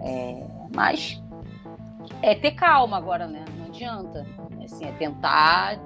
[0.00, 1.22] É, mas
[2.22, 3.44] é ter calma agora, né?
[3.58, 4.26] Não adianta.
[4.64, 5.80] Assim, é tentar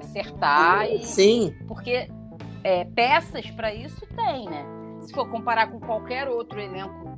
[0.00, 0.90] acertar.
[0.90, 1.54] E, Sim.
[1.68, 2.08] Porque
[2.64, 4.64] é, peças para isso tem, né?
[5.06, 7.16] se for comparar com qualquer outro elenco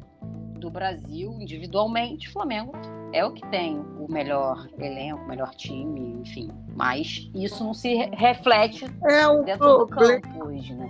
[0.58, 2.72] do Brasil, individualmente, o Flamengo
[3.12, 6.50] é o que tem o melhor elenco, o melhor time, enfim.
[6.74, 10.88] Mas isso não se reflete é dentro problema, do campo hoje, né?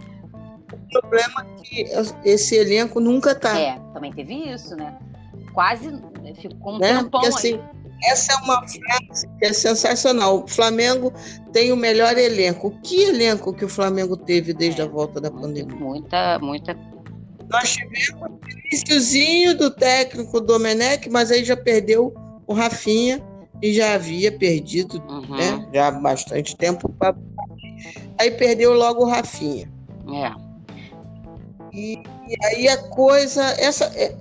[0.72, 1.84] O problema é que
[2.24, 3.58] esse elenco nunca tá.
[3.58, 4.96] É, também teve isso, né?
[5.52, 5.90] Quase
[6.34, 6.94] ficou um né?
[6.94, 7.60] tempão Porque, assim,
[8.04, 10.44] essa é uma frase que é sensacional.
[10.44, 11.12] O Flamengo
[11.52, 12.70] tem o melhor elenco.
[12.82, 15.74] Que elenco que o Flamengo teve desde é, a volta da pandemia?
[15.74, 16.76] Muita, muita.
[17.50, 18.40] Nós tivemos o
[18.70, 22.14] iníciozinho do técnico Domenech, mas aí já perdeu
[22.46, 23.22] o Rafinha
[23.62, 25.36] e já havia perdido uhum.
[25.36, 26.94] né, já há bastante tempo.
[28.18, 29.70] Aí perdeu logo o Rafinha.
[30.08, 30.32] É.
[31.72, 33.42] E, e aí a coisa.
[33.58, 34.16] essa é,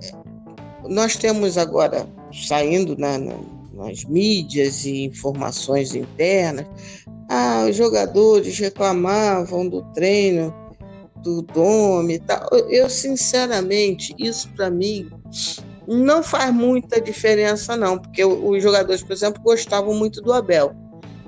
[0.88, 3.34] Nós temos agora saindo na, na
[3.78, 6.66] nas mídias e informações internas,
[7.30, 10.52] ah, os jogadores reclamavam do treino
[11.22, 12.48] do Dome e tal.
[12.68, 15.10] Eu, sinceramente, isso para mim
[15.86, 20.74] não faz muita diferença, não, porque os jogadores, por exemplo, gostavam muito do Abel.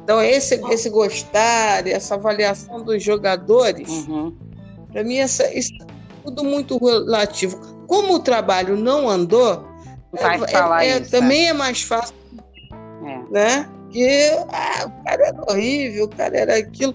[0.02, 4.36] Então, esse, esse gostar, essa avaliação dos jogadores, uhum.
[4.92, 5.86] para mim, essa, isso é
[6.24, 7.58] tudo muito relativo.
[7.86, 9.64] Como o trabalho não andou,
[10.14, 11.48] é, falar é, isso, também é.
[11.50, 12.14] é mais fácil
[13.04, 13.32] é.
[13.32, 13.70] né?
[13.90, 16.94] Que ah, o cara era horrível, o cara era aquilo.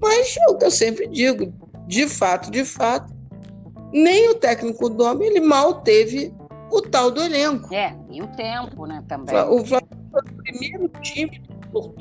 [0.00, 1.52] Mas é o que eu sempre digo,
[1.86, 3.12] de fato, de fato,
[3.92, 6.32] nem o técnico do homem ele mal teve
[6.70, 7.72] o tal do elenco.
[7.72, 9.34] É, e o tempo, né, também.
[9.34, 11.94] O Flamengo foi o primeiro time do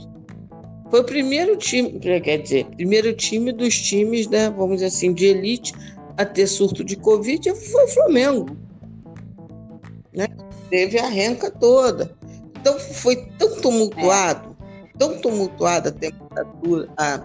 [0.93, 5.25] foi o primeiro time, quer dizer, primeiro time dos times, né, vamos dizer assim, de
[5.25, 5.73] elite
[6.17, 8.55] a ter surto de Covid foi o Flamengo.
[10.13, 10.27] Né?
[10.69, 12.15] Teve a renca toda.
[12.59, 14.97] Então foi tão tumultuado, é.
[14.99, 17.23] tão tumultuada a temperatura, a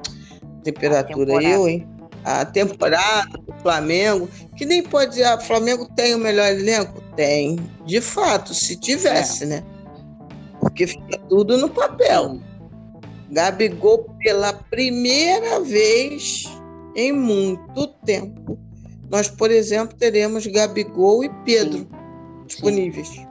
[0.64, 1.86] temperatura, a eu, hein?
[2.24, 7.00] A temporada do Flamengo, que nem pode dizer, ah, o Flamengo tem o melhor elenco?
[7.16, 7.56] Tem,
[7.86, 9.46] de fato, se tivesse, é.
[9.46, 9.64] né?
[10.60, 12.40] Porque fica tudo no papel.
[13.30, 16.44] Gabigol, pela primeira vez
[16.96, 18.58] em muito tempo,
[19.10, 22.44] nós, por exemplo, teremos Gabigol e Pedro Sim.
[22.46, 23.08] disponíveis.
[23.08, 23.28] Sim.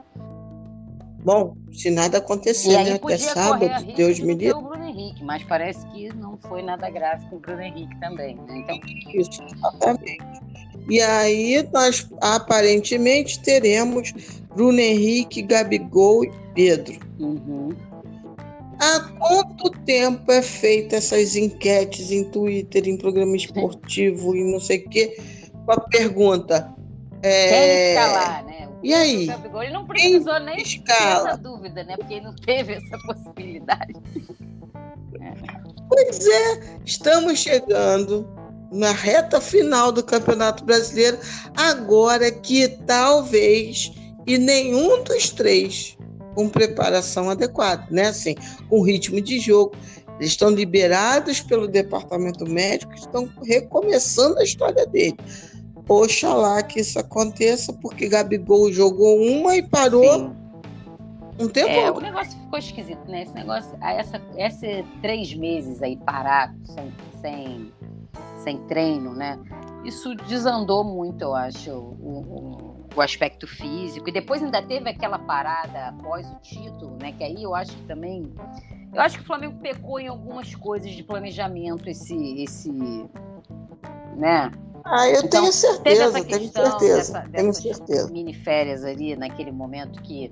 [1.24, 2.94] Bom, se nada acontecer, né?
[2.94, 4.54] Até sábado, Deus me livre.
[5.28, 8.34] O mas parece que não foi nada grave com o Bruno Henrique também.
[8.34, 8.64] Né?
[8.64, 8.80] Então...
[9.14, 10.18] Isso, exatamente.
[10.88, 14.12] E aí nós aparentemente teremos
[14.54, 16.98] Bruno Henrique, Gabigol e Pedro.
[17.20, 17.68] Uhum.
[18.80, 24.78] Há quanto tempo é feita essas enquetes em Twitter, em programa esportivo e não sei
[24.78, 25.20] o quê,
[25.66, 26.74] com a pergunta.
[27.22, 27.48] É...
[27.48, 28.68] Quem escalar, né?
[28.82, 29.26] E aí?
[29.26, 31.30] Gabigol, ele não precisou nem escala?
[31.30, 31.96] essa dúvida, né?
[31.96, 33.92] Porque ele não teve essa possibilidade.
[35.88, 38.28] Pois é, estamos chegando
[38.72, 41.18] na reta final do Campeonato Brasileiro,
[41.56, 43.92] agora que talvez
[44.26, 45.96] e nenhum dos três
[46.34, 48.08] com preparação adequada, né?
[48.08, 48.34] Assim,
[48.68, 49.72] com ritmo de jogo.
[50.20, 55.16] Eles estão liberados pelo departamento médico, estão recomeçando a história dele.
[55.88, 60.36] Oxalá que isso aconteça, porque Gabigol jogou uma e parou Sim.
[61.38, 61.70] Um tempo.
[61.70, 63.22] É, o negócio ficou esquisito, né?
[63.22, 67.72] Esse negócio, essa, esse três meses aí parado, sem, sem,
[68.42, 69.38] sem treino, né?
[69.84, 74.08] Isso desandou muito, eu acho, o, o, o aspecto físico.
[74.08, 77.12] E depois ainda teve aquela parada após o título, né?
[77.12, 78.32] Que aí eu acho que também.
[78.92, 82.42] Eu acho que o Flamengo pecou em algumas coisas de planejamento, esse.
[82.42, 82.72] esse
[84.16, 84.50] né?
[84.84, 87.12] Ah, eu então, tenho certeza, tenho certeza.
[87.12, 88.10] Dessa, tenho certeza.
[88.10, 90.30] mini férias ali naquele momento que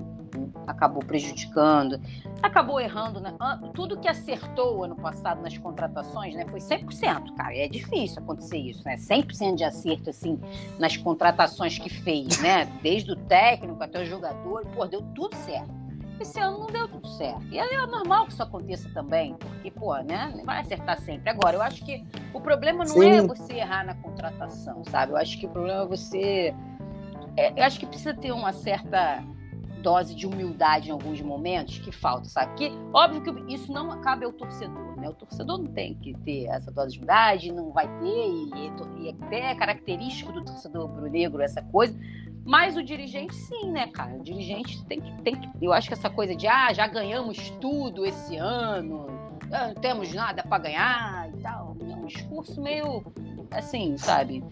[0.67, 2.01] acabou prejudicando,
[2.43, 3.21] acabou errando.
[3.21, 3.35] Né?
[3.75, 7.55] Tudo que acertou ano passado nas contratações né, foi 100%, cara.
[7.55, 8.97] E é difícil acontecer isso, né?
[8.97, 10.41] 100% de acerto, assim,
[10.79, 12.67] nas contratações que fez, né?
[12.83, 15.87] Desde o técnico até o jogador, pô, deu tudo certo.
[16.19, 17.43] Esse ano não deu tudo certo.
[17.51, 20.33] E é normal que isso aconteça também, porque, pô, né?
[20.45, 21.29] Vai acertar sempre.
[21.29, 23.11] Agora, eu acho que o problema não Sim.
[23.11, 25.13] é você errar na contratação, sabe?
[25.13, 26.55] Eu acho que o problema é você.
[27.37, 29.23] É, eu acho que precisa ter uma certa
[29.87, 32.55] dose de humildade em alguns momentos que falta, sabe?
[32.57, 35.09] Que, óbvio que isso não cabe ao torcedor, né?
[35.09, 39.11] O torcedor não tem que ter essa dose de humildade, não vai ter, e, e
[39.11, 41.97] até é característico do torcedor rubro-negro essa coisa,
[42.45, 44.17] mas o dirigente, sim, né, cara?
[44.17, 45.49] O dirigente tem que, tem que.
[45.63, 49.07] Eu acho que essa coisa de, ah, já ganhamos tudo esse ano,
[49.53, 51.77] ah, não temos nada para ganhar e tal.
[51.81, 53.05] É um discurso meio
[53.53, 54.43] assim, sabe?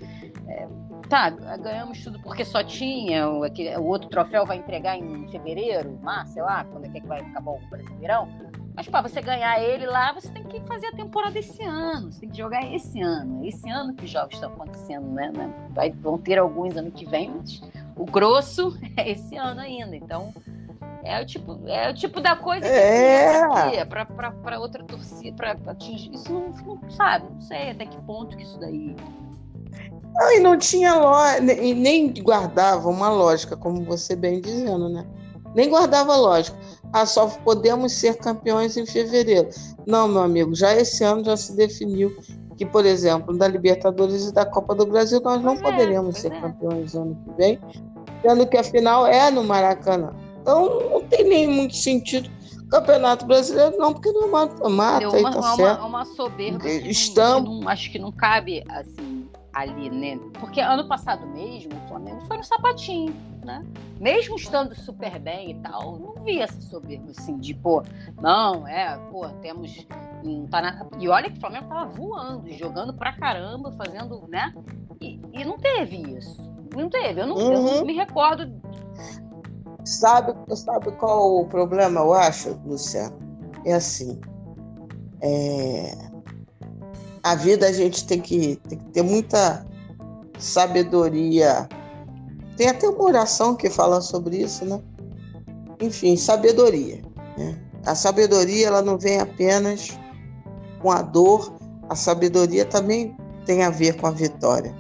[0.47, 0.69] É,
[1.09, 6.35] tá, ganhamos tudo porque só tinha, o, o outro troféu vai entregar em fevereiro, março,
[6.35, 8.29] sei lá, quando é que vai acabar o Brasileirão.
[8.77, 12.21] Mas para você ganhar ele lá, você tem que fazer a temporada esse ano, você
[12.21, 13.45] tem que jogar esse ano.
[13.45, 15.31] Esse ano que os jogos estão acontecendo, né?
[15.33, 15.53] né?
[15.71, 17.63] Vai, vão ter alguns ano que vem, mas
[17.97, 19.95] o grosso é esse ano ainda.
[19.95, 20.35] Então,
[21.05, 26.13] é o tipo, é o tipo da coisa que é para outra torcida, para atingir.
[26.13, 28.97] Isso não, não, sabe, não sei até que ponto que isso daí.
[30.15, 35.05] Não, e não tinha lógica, nem guardava uma lógica, como você bem dizendo, né?
[35.55, 36.57] Nem guardava lógica.
[36.93, 39.49] Ah, só podemos ser campeões em fevereiro.
[39.87, 42.17] Não, meu amigo, já esse ano já se definiu
[42.57, 46.19] que, por exemplo, da Libertadores e da Copa do Brasil, nós não poderemos é, poderíamos
[46.19, 46.41] ser é.
[46.41, 47.59] campeões ano que vem,
[48.23, 50.13] sendo que a final é no Maracanã.
[50.41, 52.31] Então, não tem nem muito sentido
[52.71, 55.09] Campeonato Brasileiro, não, porque não é mata-mata.
[55.09, 55.87] Uma, tá uma, certo.
[55.87, 57.49] uma soberba que, Estamos...
[57.49, 60.19] que não, acho que não cabe assim ali, né?
[60.41, 63.65] Porque ano passado mesmo, o Flamengo foi no sapatinho, né?
[64.01, 67.83] Mesmo estando super bem e tal, não vi essa soberba assim, de, pô,
[68.21, 69.87] não, é, pô, temos.
[70.51, 70.87] Tá na...
[70.99, 74.55] E olha que o Flamengo tava voando, jogando pra caramba, fazendo, né?
[75.01, 76.43] E, e não teve isso.
[76.75, 77.21] Não teve.
[77.21, 77.53] Eu não, uhum.
[77.53, 77.85] eu não uhum.
[77.85, 78.51] me recordo
[79.85, 83.17] Sabe, sabe qual o problema, eu acho, Luciano?
[83.67, 84.19] É assim.
[85.21, 86.14] É...
[87.25, 89.67] A vida a gente tem que, tem que ter muita
[90.39, 91.67] sabedoria.
[92.57, 94.81] Tem até uma oração que fala sobre isso, né?
[95.81, 97.03] Enfim, sabedoria.
[97.37, 97.59] Né?
[97.87, 99.99] A sabedoria ela não vem apenas
[100.81, 101.53] com a dor,
[101.89, 103.17] a sabedoria também
[103.47, 104.75] tem a ver com a vitória.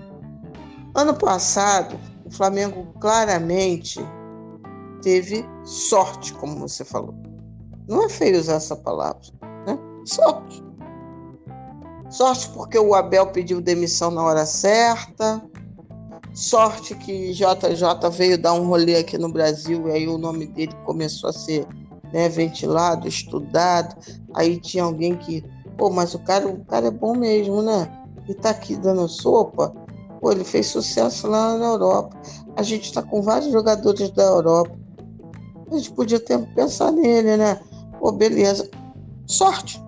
[0.94, 4.00] Ano passado, o Flamengo claramente
[5.02, 7.14] teve sorte, como você falou.
[7.88, 9.20] Não é feio usar essa palavra,
[9.66, 9.78] né?
[10.04, 10.62] Sorte.
[12.14, 15.42] Sorte porque o Abel pediu demissão na hora certa.
[16.32, 20.72] Sorte que JJ veio dar um rolê aqui no Brasil e aí o nome dele
[20.84, 21.66] começou a ser
[22.12, 23.96] né, ventilado, estudado.
[24.32, 25.44] Aí tinha alguém que,
[25.76, 27.90] pô, mas o cara, o cara é bom mesmo, né?
[28.28, 29.74] E tá aqui dando sopa.
[30.20, 32.16] Pô, ele fez sucesso lá na Europa.
[32.56, 34.84] A gente está com vários jogadores da Europa
[35.70, 37.60] a gente podia ter pensar nele, né?
[37.98, 38.70] Pô, beleza.
[39.26, 39.82] Sorte,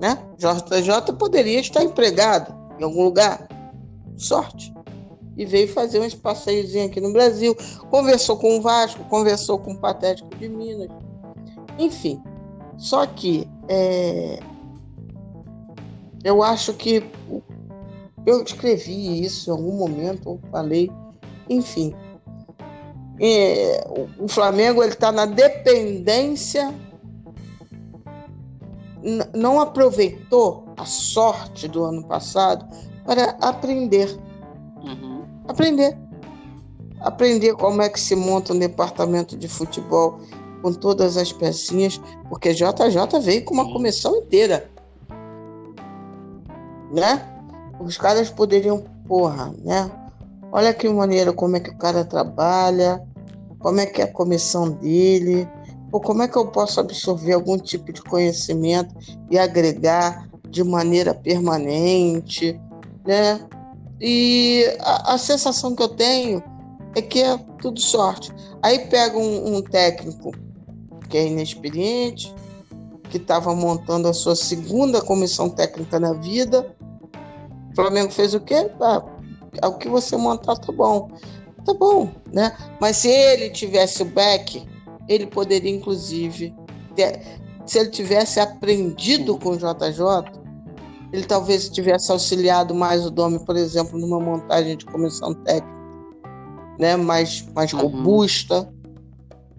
[0.00, 0.18] né?
[0.36, 3.48] JJ poderia estar empregado em algum lugar.
[4.16, 4.74] Sorte.
[5.36, 7.54] E veio fazer um passeiozinho aqui no Brasil.
[7.90, 10.88] Conversou com o Vasco, conversou com o Patético de Minas.
[11.78, 12.22] Enfim.
[12.78, 14.38] Só que é...
[16.24, 17.02] eu acho que
[18.26, 20.90] eu escrevi isso em algum momento, eu falei,
[21.48, 21.94] enfim,
[23.20, 23.86] é,
[24.18, 26.74] o Flamengo ele está na dependência,
[29.34, 32.66] não aproveitou a sorte do ano passado
[33.04, 34.18] para aprender.
[34.82, 35.24] Uhum.
[35.46, 35.96] Aprender.
[37.00, 40.18] Aprender como é que se monta um departamento de futebol
[40.62, 44.68] com todas as pecinhas, porque JJ veio com uma comissão inteira.
[46.92, 47.22] Né?
[47.78, 49.90] Os caras poderiam, porra, né?
[50.50, 53.02] Olha que maneira como é que o cara trabalha,
[53.58, 55.48] como é que é a comissão dele,
[55.92, 58.94] ou como é que eu posso absorver algum tipo de conhecimento
[59.30, 62.60] e agregar de maneira permanente,
[63.04, 63.40] né?
[64.00, 66.42] E a, a sensação que eu tenho
[66.94, 68.32] é que é tudo sorte.
[68.62, 70.32] Aí pega um, um técnico
[71.08, 72.34] que é inexperiente,
[73.08, 76.74] que estava montando a sua segunda comissão técnica na vida.
[77.70, 78.70] O Flamengo fez o quê?
[78.80, 79.02] Ah,
[79.62, 81.10] é o que você montar tá bom.
[81.64, 82.56] tá bom, né?
[82.80, 84.66] Mas se ele tivesse o back,
[85.08, 86.54] ele poderia, inclusive,
[86.94, 87.20] ter,
[87.64, 90.40] se ele tivesse aprendido com o JJ,
[91.12, 95.76] ele talvez tivesse auxiliado mais o Domi, por exemplo, numa montagem de comissão técnica,
[96.78, 96.96] né?
[96.96, 97.80] mais, mais uhum.
[97.80, 98.72] robusta,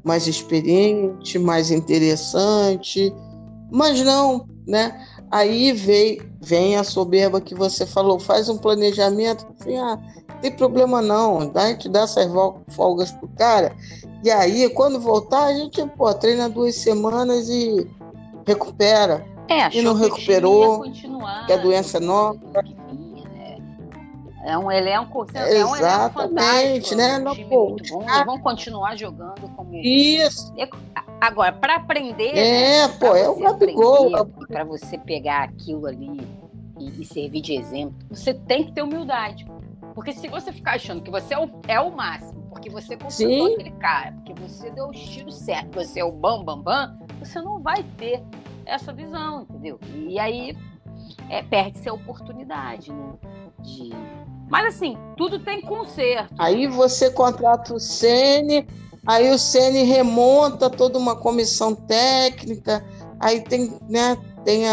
[0.03, 3.13] mais experiente, mais interessante.
[3.71, 5.05] Mas não, né?
[5.29, 9.99] Aí vem, vem a soberba que você falou, faz um planejamento, assim, ah,
[10.41, 12.29] tem problema não, a gente dá essas
[12.69, 13.75] folgas pro cara,
[14.23, 17.89] e aí, quando voltar, a gente, pô, treina duas semanas e
[18.45, 19.25] recupera.
[19.47, 20.83] É, e não recuperou,
[21.45, 22.39] que a doença é nova.
[22.53, 22.76] Né?
[24.47, 27.19] É um elenco, é um Exatamente, né?
[27.19, 28.23] Não, pô, muito bom, cara...
[28.23, 29.75] vão continuar jogando como.
[29.75, 30.53] Isso.
[31.19, 32.29] Agora, para aprender.
[32.29, 34.25] É, né, pô, é o Gabigol.
[34.47, 36.25] Para você pegar aquilo ali
[36.79, 39.45] e, e, servir de exemplo, você tem que ter humildade.
[39.93, 43.47] Porque se você ficar achando que você é o, é o máximo, porque você conseguiu
[43.47, 47.41] aquele cara, porque você deu os tiros certos, você é o bam, bam, bam, você
[47.41, 48.23] não vai ter
[48.65, 49.77] essa visão, entendeu?
[49.93, 50.55] E aí
[51.29, 53.13] é, perde-se a oportunidade, né?
[53.59, 53.89] De...
[54.49, 56.33] Mas assim, tudo tem conserto.
[56.37, 58.67] Aí você contrata o Sene,
[59.05, 62.83] aí o Sene remonta toda uma comissão técnica,
[63.19, 64.17] aí tem, né,
[64.47, 64.63] tem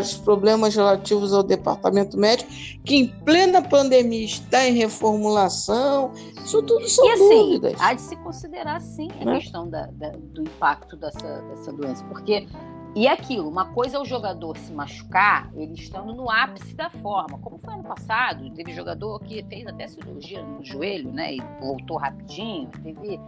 [0.00, 2.50] os problemas relativos ao departamento médico,
[2.84, 6.12] que em plena pandemia está em reformulação.
[6.42, 7.74] Isso tudo são e, assim, dúvidas.
[7.78, 9.38] Há de se considerar, sim, a né?
[9.38, 12.46] questão da, da, do impacto dessa, dessa doença, porque
[12.94, 17.38] e aquilo, uma coisa é o jogador se machucar, ele estando no ápice da forma.
[17.38, 21.36] Como foi ano passado, teve jogador que fez até cirurgia no joelho, né?
[21.36, 22.68] E voltou rapidinho.
[22.82, 23.20] Teve...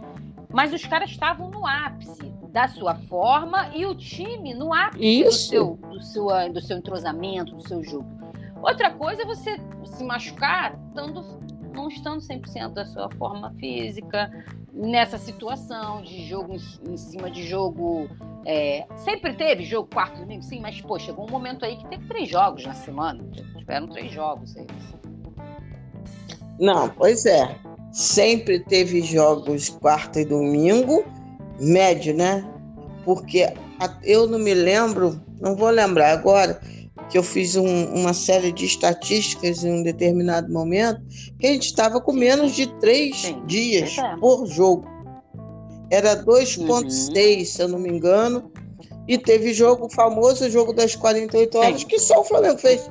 [0.51, 5.31] Mas os caras estavam no ápice da sua forma e o time no ápice do
[5.31, 8.07] seu, do, seu, do seu entrosamento, do seu jogo.
[8.61, 11.23] Outra coisa é você se machucar estando,
[11.73, 14.29] não estando 100% da sua forma física,
[14.73, 18.09] nessa situação de jogo em, em cima de jogo
[18.45, 22.05] é, sempre teve jogo quarto domingo, sim, mas pô, chegou um momento aí que teve
[22.07, 23.23] três jogos na semana.
[23.57, 24.67] Tiveram três jogos aí.
[26.59, 27.57] Não, pois é.
[27.91, 31.05] Sempre teve jogos quarta e domingo,
[31.59, 32.43] médio, né?
[33.05, 33.53] Porque
[34.03, 36.59] eu não me lembro, não vou lembrar agora,
[37.09, 41.01] que eu fiz um, uma série de estatísticas em um determinado momento,
[41.39, 44.15] que a gente estava com menos de três Sim, dias é.
[44.17, 44.92] por jogo.
[45.93, 47.45] Era 2,6, uhum.
[47.45, 48.51] se eu não me engano.
[49.07, 51.87] E teve jogo famoso, jogo das 48 horas, Sim.
[51.87, 52.89] que só o Flamengo fez.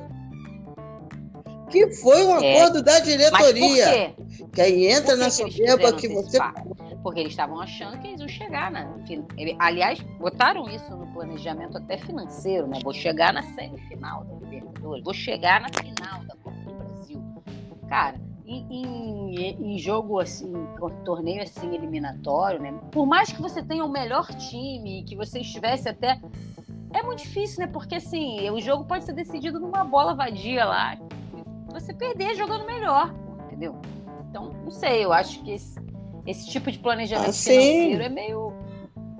[1.69, 2.61] Que foi um é.
[2.61, 4.15] acordo da diretoria.
[4.53, 6.37] Que aí entra na soberba que você.
[7.01, 8.87] Porque eles estavam achando que eles iam chegar, né?
[9.59, 12.79] Aliás, botaram isso no planejamento até financeiro, né?
[12.81, 17.21] Vou chegar na semifinal da Libertadores, vou chegar na final da Copa do Brasil.
[17.89, 18.15] Cara,
[18.45, 19.35] em,
[19.75, 20.51] em, jogo assim,
[21.05, 22.73] torneio assim eliminatório, né?
[22.91, 26.19] Por mais que você tenha o melhor time, que você estivesse até
[26.93, 27.67] é muito difícil, né?
[27.67, 30.97] Porque assim, o jogo pode ser decidido numa bola vadia lá,
[31.71, 33.13] você perder jogando melhor,
[33.45, 33.75] entendeu?
[34.29, 35.79] Então, não sei, eu acho que esse,
[36.25, 38.53] esse tipo de planejamento ah, financeiro é meio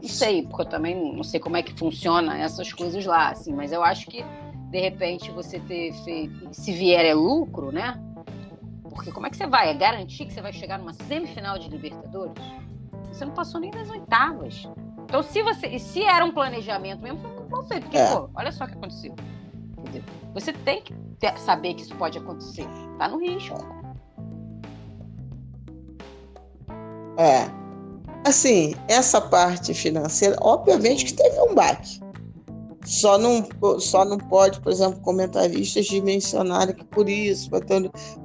[0.03, 3.53] não sei, porque eu também não sei como é que funciona essas coisas lá, assim,
[3.53, 4.21] mas eu acho que
[4.69, 7.97] de repente você ter feito, se vier é lucro, né?
[8.93, 9.69] Porque como é que você vai?
[9.69, 12.43] É garantir que você vai chegar numa semifinal de Libertadores?
[13.11, 14.67] Você não passou nem das oitavas.
[15.03, 15.77] Então, se você.
[15.79, 17.83] Se era um planejamento mesmo, foi mal feito.
[17.83, 18.15] Porque, é.
[18.15, 19.15] pô, olha só o que aconteceu.
[19.77, 20.03] Entendeu?
[20.33, 22.67] Você tem que ter, saber que isso pode acontecer.
[22.97, 23.57] Tá no risco.
[27.17, 27.49] É.
[28.27, 32.02] Assim, essa parte financeira, obviamente que teve um baque.
[32.85, 33.47] Só não,
[33.79, 37.49] só não pode, por exemplo, comentaristas dimensionarem que por isso,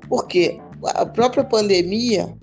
[0.08, 2.36] porque a própria pandemia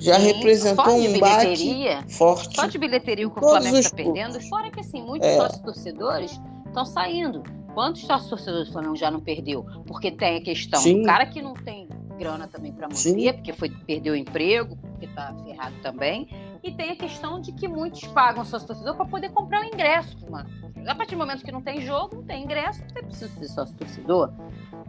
[0.00, 2.56] já Sim, representou um baque forte.
[2.56, 5.36] Só de bilheteria que o Flamengo está perdendo, fora que assim, muitos é.
[5.36, 7.42] sócios torcedores estão saindo.
[7.74, 9.64] Quantos sócios torcedores do Flamengo já não perdeu?
[9.86, 11.02] Porque tem a questão Sim.
[11.02, 11.88] do cara que não tem
[12.18, 13.32] grana também para manter, Sim.
[13.32, 16.28] porque foi perdeu o emprego, porque está ferrado também.
[16.62, 20.30] E tem a questão de que muitos pagam sócio torcedor para poder comprar o ingresso,
[20.30, 20.48] mano.
[20.86, 23.48] A partir do momento que não tem jogo, não tem ingresso, não tem preciso de
[23.48, 24.32] sócio torcedor,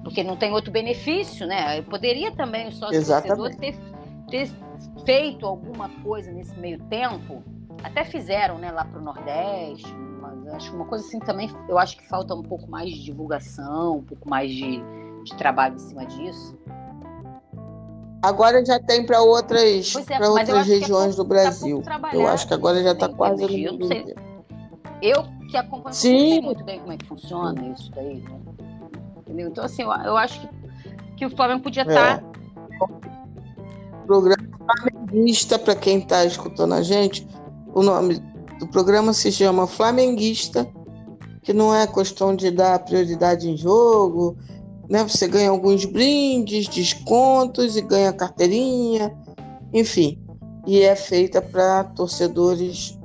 [0.03, 1.79] porque não tem outro benefício, né?
[1.79, 3.75] Eu poderia também o sócio torcedor ter,
[4.29, 4.49] ter
[5.05, 7.43] feito alguma coisa nesse meio tempo.
[7.83, 9.91] Até fizeram, né, lá para o Nordeste,
[10.21, 13.03] mas acho que uma coisa assim também, eu acho que falta um pouco mais de
[13.03, 14.83] divulgação, um pouco mais de,
[15.23, 16.57] de trabalho em cima disso.
[18.21, 21.81] Agora já tem para outras, é, outras é regiões é do Brasil.
[22.13, 23.89] eu acho que agora já está quase no
[25.01, 26.13] Eu que acompanho, Sim.
[26.13, 28.21] não sei muito bem como é que funciona isso daí.
[28.21, 28.39] Né?
[29.17, 29.49] Entendeu?
[29.49, 30.49] Então, assim, eu, eu, acho que,
[31.17, 32.19] que o Flamengo podia estar.
[32.19, 32.25] Tá...
[32.27, 34.05] É.
[34.05, 37.27] Programa Flamenguista, para quem está escutando a gente,
[37.73, 38.21] o nome
[38.59, 40.67] do programa se chama Flamenguista,
[41.41, 44.37] que não é questão de dar prioridade em jogo,
[44.91, 45.03] né?
[45.05, 49.17] Você ganha alguns brindes, descontos e ganha carteirinha,
[49.73, 50.21] enfim.
[50.67, 52.99] E é feita para torcedores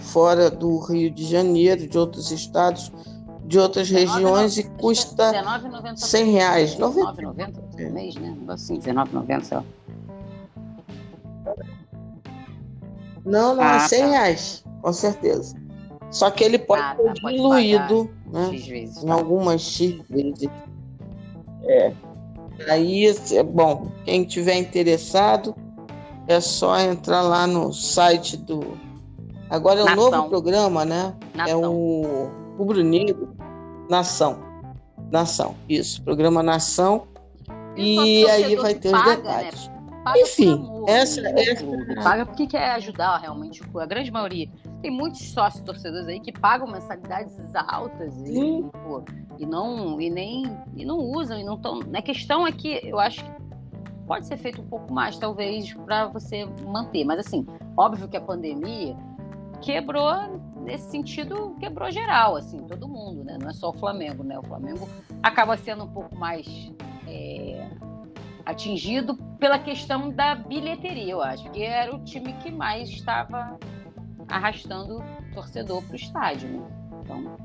[0.00, 2.92] fora do Rio de Janeiro, de outros estados,
[3.44, 5.32] de outras regiões e custa
[5.96, 6.76] 100 reais.
[6.76, 8.36] 19,90 por mês, né?
[8.46, 9.64] Assim, R$19,90, sei lá.
[13.24, 14.06] Não, não, é ah, é 100 tá.
[14.06, 15.56] reais, com certeza.
[16.12, 19.14] Só que ele pode ah, ser tá, diluído né, vezes, em tá.
[19.14, 20.48] algumas X vezes.
[21.64, 21.92] É.
[22.68, 25.54] Aí, é bom, quem tiver interessado,
[26.26, 28.78] é só entrar lá no site do.
[29.50, 30.10] Agora é um Nação.
[30.10, 31.14] novo programa, né?
[31.34, 31.64] É Nação.
[31.64, 33.34] É o Rubro Negro
[33.88, 34.38] Nação.
[35.10, 36.02] Nação, isso.
[36.02, 37.06] Programa Nação.
[37.76, 39.16] E, e aí vai ter paga, os né?
[39.16, 39.68] detalhes.
[39.68, 39.72] Né?
[40.16, 41.64] Enfim, amor, essa, essa...
[42.02, 44.48] Paga porque quer ajudar realmente a grande maioria.
[44.82, 49.04] Tem muitos sócios torcedores aí que pagam mensalidades altas e, pô,
[49.38, 50.44] e não e nem
[50.76, 51.80] e não usam e não estão.
[51.94, 53.30] A questão é que eu acho que
[54.08, 57.04] pode ser feito um pouco mais, talvez, para você manter.
[57.04, 58.96] Mas assim, óbvio que a pandemia
[59.60, 63.38] quebrou nesse sentido quebrou geral, assim, todo mundo, né?
[63.40, 64.38] Não é só o Flamengo, né?
[64.38, 64.88] O Flamengo
[65.22, 66.72] acaba sendo um pouco mais
[67.06, 67.68] é,
[68.44, 73.58] atingido pela questão da bilheteria, eu acho, que era o time que mais estava
[74.32, 75.02] arrastando
[75.34, 76.62] torcedor para o estádio, né?
[77.02, 77.36] Então.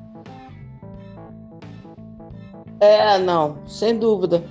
[2.79, 4.43] É, não, sem dúvida.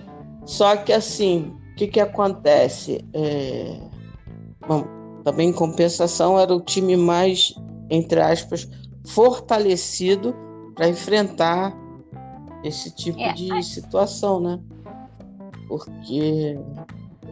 [0.44, 3.04] Só que assim, o que, que acontece?
[3.12, 3.80] É...
[4.66, 4.84] Bom,
[5.24, 7.54] também em compensação era o time mais,
[7.90, 8.68] entre aspas,
[9.06, 10.34] fortalecido
[10.74, 11.74] para enfrentar
[12.62, 14.60] esse tipo é, de situação, né?
[15.68, 16.58] Porque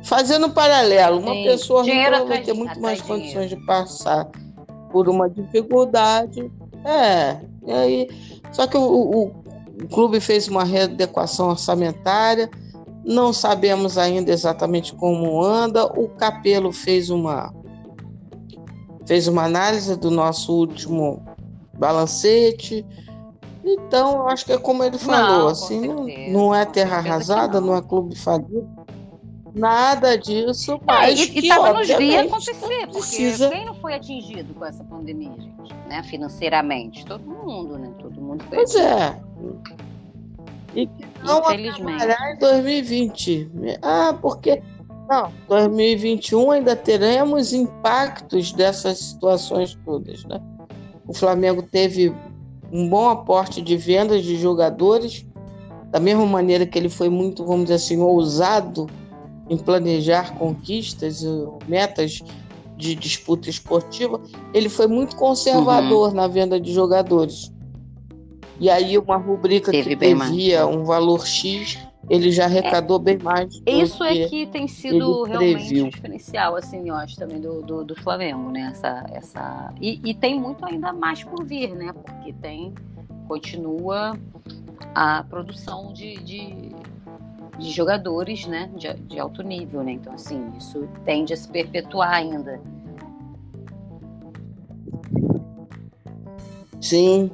[0.03, 1.45] fazendo paralelo, uma Sim.
[1.45, 1.85] pessoa
[2.27, 4.31] vai ter muito mais condições de passar
[4.95, 6.49] por uma dificuldade.
[6.85, 8.09] É, e aí,
[8.53, 9.27] só que o, o,
[9.83, 12.49] o clube fez uma readequação orçamentária,
[13.05, 15.85] não sabemos ainda exatamente como anda.
[15.85, 17.53] O Capelo fez uma
[19.05, 21.21] fez uma análise do nosso último
[21.77, 22.87] balancete
[23.65, 27.69] então, acho que é como ele falou, não, assim, não, não, é terra arrasada, não.
[27.69, 27.77] não.
[27.77, 28.69] é clube falido,
[29.55, 33.49] nada disso, mas é, e, estava nos via acontecer, precisa...
[33.49, 37.05] porque quem não foi atingido com essa pandemia, gente, né, financeiramente?
[37.07, 37.93] Todo mundo, né?
[38.01, 39.21] Todo mundo foi Pois é.
[40.75, 43.51] E que não trabalhar em 2020.
[43.81, 44.61] Ah, porque
[45.09, 50.43] não, 2021 ainda teremos impactos dessas situações todas, né?
[51.07, 52.13] O Flamengo teve
[52.73, 55.25] um bom aporte de vendas de jogadores,
[55.91, 58.89] da mesma maneira que ele foi muito, vamos dizer assim, ousado
[59.49, 61.23] em planejar conquistas,
[61.69, 62.23] metas
[62.77, 64.21] de disputa esportiva,
[64.53, 66.15] ele foi muito conservador uhum.
[66.15, 67.53] na venda de jogadores.
[68.59, 71.79] E aí uma rubrica Teve que previa um valor X
[72.09, 73.63] ele já arrecadou é, bem mais.
[73.67, 77.95] Isso é que tem sido realmente o diferencial, assim, eu acho, também do, do, do
[77.97, 78.69] Flamengo, né?
[78.73, 79.75] Essa, essa...
[79.81, 81.93] E, e, tem muito ainda mais por vir, né?
[81.93, 82.75] Porque tem,
[83.27, 84.19] continua
[84.95, 86.75] a produção de, de,
[87.59, 88.71] de jogadores, né?
[88.77, 89.93] De, de alto nível, né?
[89.93, 92.61] Então, assim, isso tende a se perpetuar ainda.
[96.81, 97.31] Sim,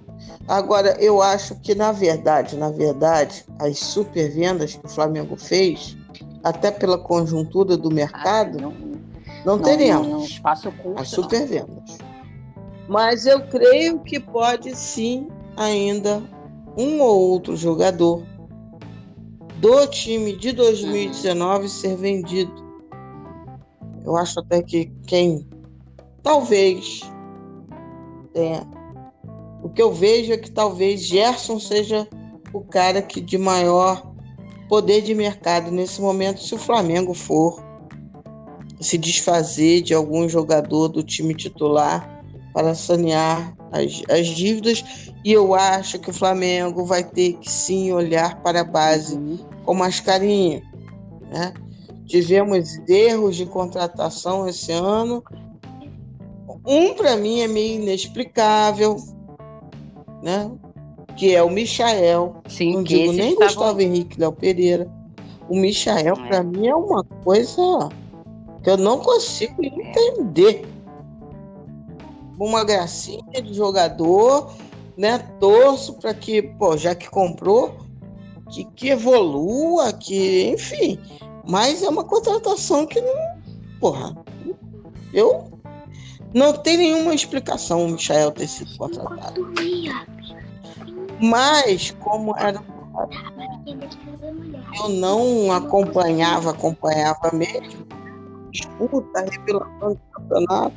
[0.50, 5.96] Agora, eu acho que, na verdade, na verdade, as super vendas que o Flamengo fez,
[6.42, 11.98] até pela conjuntura do mercado, ah, não, não, não, teremos espaço curto, as super vendas.
[12.88, 16.20] Mas eu creio que pode sim ainda
[16.76, 18.24] um ou outro jogador
[19.60, 21.68] do time de 2019 uhum.
[21.68, 22.52] ser vendido.
[24.04, 25.46] Eu acho até que quem
[26.22, 27.02] talvez
[28.32, 28.66] tenha
[29.62, 32.08] o que eu vejo é que talvez Gerson seja
[32.52, 34.10] o cara que de maior
[34.68, 37.62] poder de mercado nesse momento, se o Flamengo for
[38.80, 44.84] se desfazer de algum jogador do time titular para sanear as, as dívidas.
[45.24, 49.38] E eu acho que o Flamengo vai ter que sim olhar para a base uhum.
[49.64, 50.62] com mais carinho.
[51.30, 51.52] Né?
[52.06, 55.22] Tivemos erros de contratação esse ano.
[56.66, 58.96] Um, para mim, é meio inexplicável,
[60.22, 60.50] né?
[61.16, 62.36] Que é o Michael.
[62.48, 63.46] Sim, não digo nem estavam...
[63.46, 64.90] Gustavo Henrique Léo Pereira.
[65.48, 66.28] O Michael, é.
[66.28, 67.88] para mim, é uma coisa
[68.62, 70.66] que eu não consigo entender.
[72.40, 74.50] Uma gracinha de jogador,
[74.96, 75.18] né?
[75.38, 77.76] Torço para que, pô, já que comprou,
[78.50, 80.98] que, que evolua, que, enfim.
[81.46, 83.14] Mas é uma contratação que não,
[83.78, 84.16] porra,
[85.12, 85.50] Eu
[86.32, 89.52] não tem nenhuma explicação o Michael ter sido contratado.
[91.20, 92.62] Mas, como era.
[94.82, 97.86] Eu não acompanhava, acompanhava mesmo.
[98.50, 100.76] Disputa, revelação do campeonato.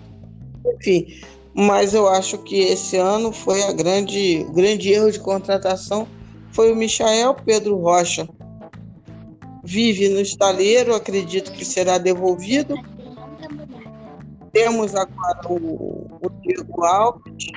[0.76, 1.08] Enfim,
[1.56, 6.08] mas eu acho que esse ano foi a grande, o grande erro de contratação
[6.52, 8.28] foi o Michael Pedro Rocha.
[9.64, 12.76] Vive no estaleiro, acredito que será devolvido.
[14.52, 17.48] Temos agora o, o Diego Alves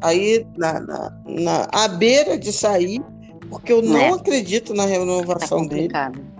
[0.00, 3.02] aí na, na, na, à beira de sair,
[3.48, 4.10] porque eu não é.
[4.10, 5.92] acredito na renovação tá dele.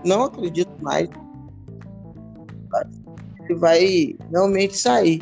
[0.03, 1.09] Não acredito mais.
[3.41, 5.21] Ele vai realmente sair.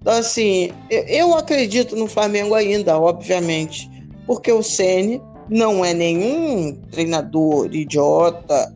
[0.00, 3.90] Então, assim, eu acredito no Flamengo ainda, obviamente,
[4.26, 8.72] porque o Ceni não é nenhum treinador idiota,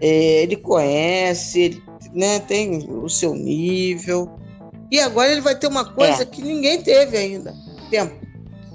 [0.00, 1.82] é, ele conhece, ele
[2.14, 4.30] né, tem o seu nível.
[4.90, 6.26] E agora ele vai ter uma coisa é.
[6.26, 7.54] que ninguém teve ainda:
[7.90, 8.14] tempo.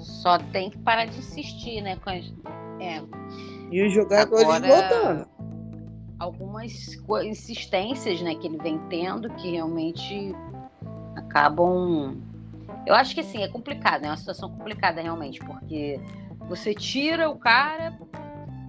[0.01, 1.97] Só tem que parar de insistir, né?
[2.03, 2.25] Com as...
[2.79, 3.01] é.
[3.71, 4.67] E os jogadores agora...
[4.67, 5.37] voltando
[6.19, 6.73] algumas
[7.23, 10.33] insistências né, que ele vem tendo que realmente
[11.17, 12.17] acabam.
[12.85, 15.99] Eu acho que assim, é complicado, é uma situação complicada realmente, porque
[16.47, 17.97] você tira o cara,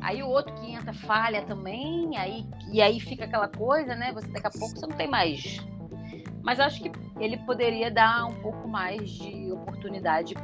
[0.00, 4.12] aí o outro que entra falha também, aí, e aí fica aquela coisa, né?
[4.12, 5.64] Você daqui a pouco você não tem mais.
[6.42, 6.90] Mas acho que
[7.20, 10.34] ele poderia dar um pouco mais de oportunidade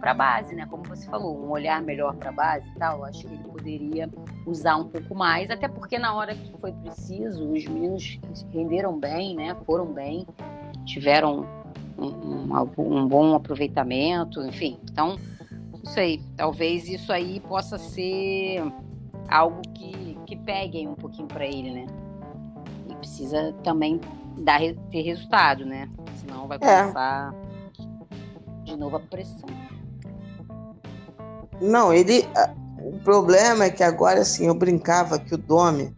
[0.00, 0.66] para a base, né?
[0.66, 3.04] Como você falou, um olhar melhor para a base e tal.
[3.04, 4.10] Acho que ele poderia
[4.46, 8.18] usar um pouco mais, até porque na hora que foi preciso, os meninos
[8.50, 9.56] renderam bem, né?
[9.66, 10.26] Foram bem,
[10.84, 11.46] tiveram
[11.98, 14.78] um, um, um bom aproveitamento, enfim.
[14.90, 15.16] Então,
[15.72, 18.62] não sei, talvez isso aí possa ser
[19.28, 21.86] algo que, que pegue um pouquinho para ele, né?
[22.88, 24.00] E precisa também
[24.38, 24.60] dar,
[24.90, 25.88] ter resultado, né?
[26.16, 26.80] Senão vai é.
[26.82, 27.34] começar
[27.78, 28.64] é.
[28.64, 29.48] de novo a pressão.
[31.60, 32.26] Não, ele.
[32.84, 35.94] O problema é que agora, assim, eu brincava que o Domi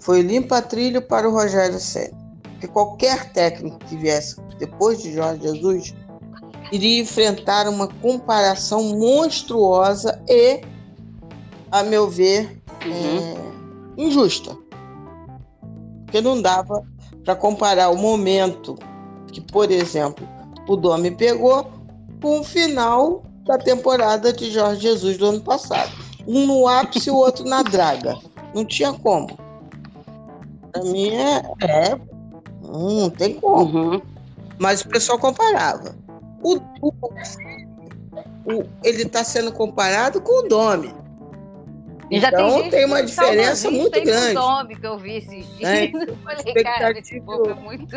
[0.00, 2.23] foi limpa trilho para o Rogério Senna.
[2.60, 5.94] Que qualquer técnico que viesse depois de Jorge Jesus
[6.72, 10.60] iria enfrentar uma comparação monstruosa e,
[11.70, 13.98] a meu ver, uhum.
[13.98, 14.56] é, injusta.
[16.04, 16.82] Porque não dava
[17.24, 18.76] para comparar o momento
[19.32, 20.26] que, por exemplo,
[20.68, 21.70] o Domi pegou
[22.20, 25.92] com o final da temporada de Jorge Jesus do ano passado.
[26.26, 28.16] Um no ápice e o outro na draga.
[28.54, 29.28] Não tinha como.
[30.72, 32.13] Para mim é, é.
[32.78, 33.78] Não tem como.
[33.78, 34.02] Uhum.
[34.58, 35.94] Mas o pessoal comparava.
[36.42, 36.92] O, o,
[38.44, 40.94] o ele está sendo comparado com o Domi.
[42.10, 44.36] então tem, tem uma diferença muito grande.
[44.36, 45.70] O Domi que eu vi esses dias.
[45.70, 47.96] É, eu falei, cara, esse povo é muito.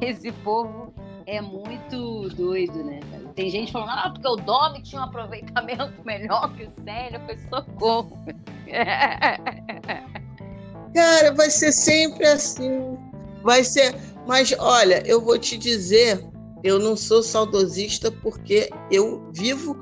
[0.00, 0.92] Esse povo
[1.26, 3.00] é muito doido, né?
[3.34, 7.38] Tem gente falando, ah, porque o Domi tinha um aproveitamento melhor que o Célio, foi
[7.48, 8.18] socorro.
[10.94, 12.98] Cara, vai ser sempre assim.
[13.42, 13.94] Vai ser.
[14.26, 16.24] Mas olha, eu vou te dizer,
[16.62, 19.76] eu não sou saudosista porque eu vivo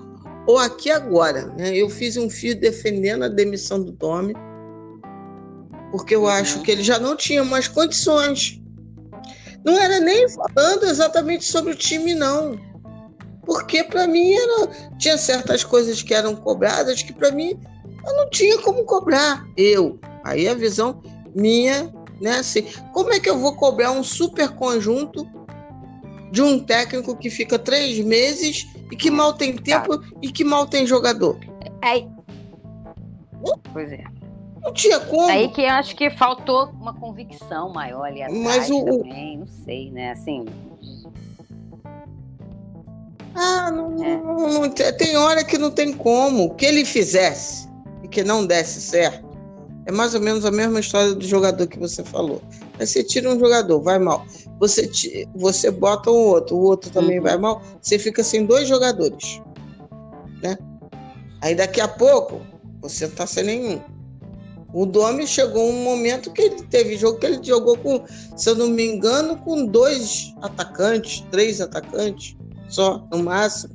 [0.46, 1.46] o aqui agora.
[1.58, 1.76] Né?
[1.76, 4.34] Eu fiz um fio defendendo a demissão do Domi,
[5.90, 6.28] porque eu uhum.
[6.28, 8.60] acho que ele já não tinha mais condições.
[9.64, 12.58] Não era nem falando exatamente sobre o time, não.
[13.44, 14.68] Porque para mim era,
[14.98, 17.58] tinha certas coisas que eram cobradas que para mim
[18.06, 19.44] eu não tinha como cobrar.
[19.56, 19.98] Eu.
[20.24, 21.02] Aí a visão
[21.34, 22.38] minha né?
[22.38, 22.62] Assim,
[22.92, 25.26] como é que eu vou cobrar um super conjunto
[26.30, 30.06] de um técnico que fica três meses e que mal tem tempo tá.
[30.22, 31.38] e que mal tem jogador?
[31.82, 32.06] Aí.
[33.72, 34.04] Pois é.
[34.62, 35.30] Não tinha como.
[35.30, 39.46] Aí que eu acho que faltou uma convicção maior ali atrás Mas o, também, não
[39.46, 40.12] sei, né?
[40.12, 40.44] Assim.
[43.34, 44.16] Ah, não, é.
[44.18, 46.44] não, não, tem hora que não tem como.
[46.44, 47.68] O que ele fizesse
[48.02, 49.29] e que não desse certo,
[49.90, 52.40] é mais ou menos a mesma história do jogador que você falou.
[52.78, 54.24] Aí você tira um jogador, vai mal.
[54.60, 54.88] Você,
[55.34, 57.24] você bota um outro, o outro também uhum.
[57.24, 57.60] vai mal.
[57.82, 59.42] Você fica sem dois jogadores.
[60.42, 60.56] Né?
[61.42, 62.40] Aí daqui a pouco,
[62.80, 63.80] você tá sem nenhum.
[64.72, 68.04] O Domi chegou um momento que ele teve jogo que ele jogou com,
[68.36, 72.36] se eu não me engano, com dois atacantes, três atacantes
[72.68, 73.74] só, no máximo.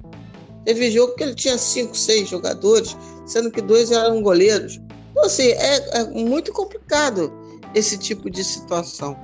[0.64, 2.96] Teve jogo que ele tinha cinco, seis jogadores,
[3.26, 4.80] sendo que dois eram goleiros.
[5.16, 7.32] Então, assim, é, é muito complicado
[7.74, 9.16] esse tipo de situação.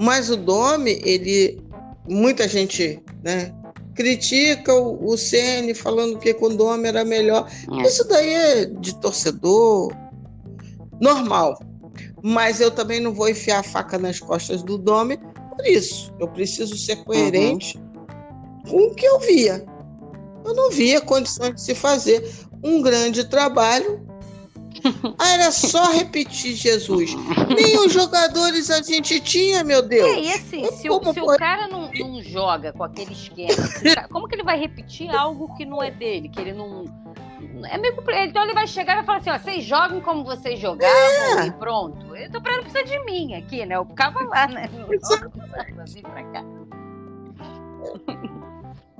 [0.00, 1.62] Mas o Domi, ele,
[2.08, 3.54] muita gente, né,
[3.94, 7.48] critica o, o CN falando que com o Domi era melhor.
[7.78, 7.82] É.
[7.86, 9.92] Isso daí é de torcedor
[11.00, 11.60] normal.
[12.20, 16.12] Mas eu também não vou enfiar a faca nas costas do Domi, por isso.
[16.18, 18.68] Eu preciso ser coerente uhum.
[18.68, 19.64] com o que eu via.
[20.44, 22.28] Eu não via condições de se fazer
[22.64, 24.03] um grande trabalho.
[25.18, 27.14] Ah, era só repetir Jesus.
[27.54, 30.08] Nem os jogadores a gente tinha, meu Deus.
[30.08, 33.54] É, e assim, se, o, se o, cara não, não, joga com aquele esquema,
[34.10, 36.84] como que ele vai repetir algo que não é dele, que ele não
[37.66, 37.94] é meio.
[38.24, 41.46] Então ele vai chegar e vai falar assim: ó, vocês jogam como vocês jogavam é.
[41.46, 42.16] e pronto.
[42.16, 43.76] Eu tô pra não precisa de mim aqui, né?
[43.76, 44.68] Eu ficava lá, né?
[45.82, 46.44] Assim pra cá.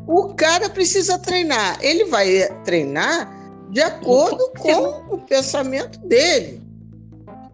[0.06, 1.78] O cara precisa treinar.
[1.80, 3.43] Ele vai treinar
[3.74, 6.62] de acordo com o pensamento dele.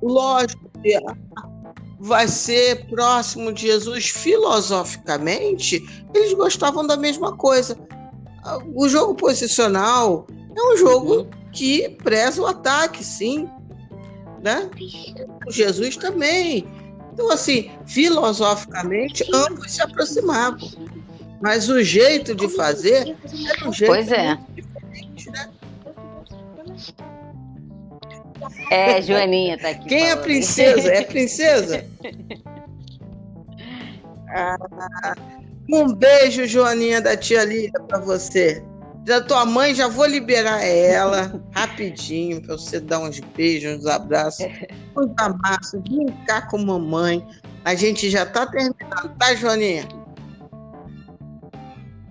[0.03, 0.95] Lógico que
[1.99, 5.83] vai ser próximo de Jesus filosoficamente,
[6.15, 7.75] eles gostavam da mesma coisa.
[8.75, 11.31] O jogo posicional, é um jogo uhum.
[11.53, 13.49] que preza o ataque, sim.
[14.43, 14.69] Né?
[15.47, 16.69] O Jesus também.
[17.15, 20.69] Então, assim, filosoficamente, ambos se aproximavam.
[21.41, 23.17] Mas o jeito de fazer
[23.49, 24.39] era um jeito pois é.
[24.55, 25.51] diferente, né?
[28.71, 29.89] É, Joaninha tá aqui.
[29.89, 30.21] Quem é falando.
[30.21, 30.93] é princesa?
[30.93, 31.85] É princesa?
[34.33, 35.17] Ah,
[35.73, 38.63] um beijo, Joaninha da tia Lília, para você.
[39.05, 44.47] Da tua mãe, já vou liberar ela rapidinho para você dar uns beijos, uns abraços,
[44.97, 47.27] uns amassos, brincar com mamãe.
[47.65, 49.89] A gente já está terminando, tá, Joaninha?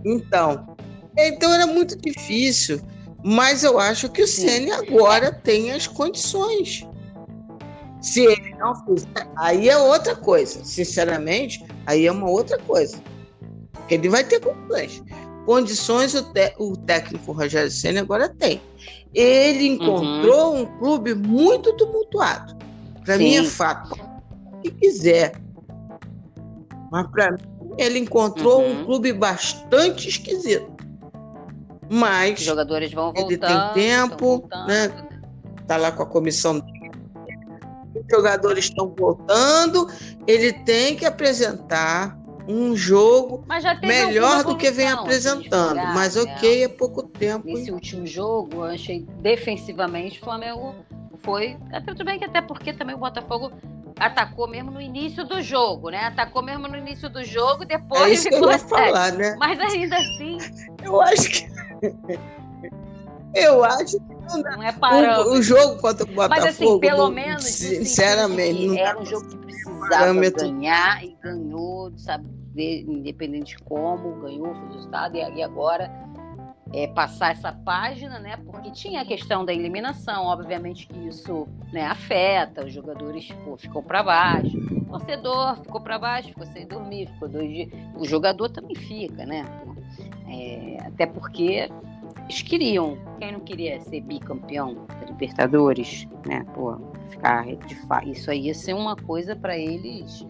[0.05, 0.75] Então,
[1.17, 2.81] então era muito difícil,
[3.23, 6.87] mas eu acho que o Ceni agora tem as condições.
[8.01, 10.63] Se ele não fizer, aí é outra coisa.
[10.63, 12.97] Sinceramente, aí é uma outra coisa.
[13.89, 15.03] Ele vai ter condições
[15.49, 18.61] condições o, o técnico Rogério Senna agora tem.
[19.15, 20.61] Ele encontrou uhum.
[20.61, 22.55] um clube muito tumultuado.
[23.03, 23.99] Para mim é fato.
[24.53, 25.33] O que quiser.
[26.91, 27.39] Mas para mim,
[27.79, 28.81] ele encontrou uhum.
[28.81, 30.71] um clube bastante esquisito.
[31.89, 34.89] Mas Os jogadores vão voltando, ele tem tempo, né?
[35.67, 36.61] Tá lá com a comissão
[37.95, 39.87] os jogadores estão voltando,
[40.27, 42.17] ele tem que apresentar
[42.47, 43.45] um jogo
[43.81, 45.75] melhor do que vem apresentando.
[45.75, 46.21] Jogar, mas né?
[46.23, 47.45] ok, é pouco tempo.
[47.45, 50.75] Nesse último jogo, eu achei defensivamente o Flamengo
[51.21, 51.57] foi.
[51.71, 53.51] Até tudo bem que até porque também o Botafogo
[53.99, 56.05] atacou mesmo no início do jogo, né?
[56.05, 59.35] Atacou mesmo no início do jogo, depois é isso que eu falar, né?
[59.37, 60.37] Mas ainda assim.
[60.83, 61.58] Eu acho que.
[63.33, 65.33] Eu acho que não, não é parâmetro.
[65.33, 66.29] O, o, jogo contra o Botafogo.
[66.29, 67.43] Mas assim, pelo menos.
[67.43, 68.65] Sinceramente.
[68.65, 72.39] Assim, era um jogo que precisava ganhar e ganhou, sabe?
[72.55, 75.89] independente de como, ganhou, fez o resultado, e, agora
[76.73, 78.37] é, passar essa página, né?
[78.45, 83.81] Porque tinha a questão da eliminação, obviamente que isso né, afeta, os jogadores pô, ficam
[83.81, 87.69] para baixo, o torcedor ficou para baixo, ficou sem dormir, ficou dois dias.
[87.95, 89.45] O jogador também fica, né?
[90.29, 91.69] É, até porque
[92.23, 96.45] eles queriam, quem não queria ser bicampeão da Libertadores, né?
[96.53, 96.77] Pô,
[97.09, 97.45] ficar
[98.05, 100.25] isso aí ia ser uma coisa para eles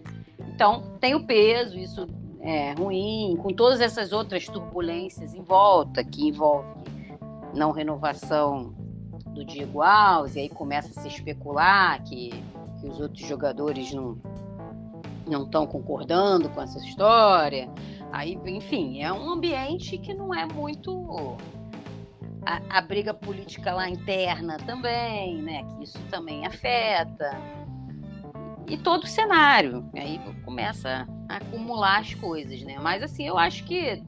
[0.60, 2.06] então, tem o peso, isso
[2.38, 6.68] é ruim, com todas essas outras turbulências em volta, que envolve
[7.54, 8.74] não renovação
[9.28, 12.28] do Diego Alves, e aí começa a se especular que,
[12.78, 14.18] que os outros jogadores não
[15.26, 17.70] não estão concordando com essa história.
[18.12, 21.36] Aí, enfim, é um ambiente que não é muito
[22.44, 25.64] a, a briga política lá interna também, né?
[25.64, 27.38] Que isso também afeta
[28.70, 29.84] e todo o cenário.
[29.94, 32.78] Aí começa a acumular as coisas, né?
[32.80, 34.02] Mas assim, eu acho que,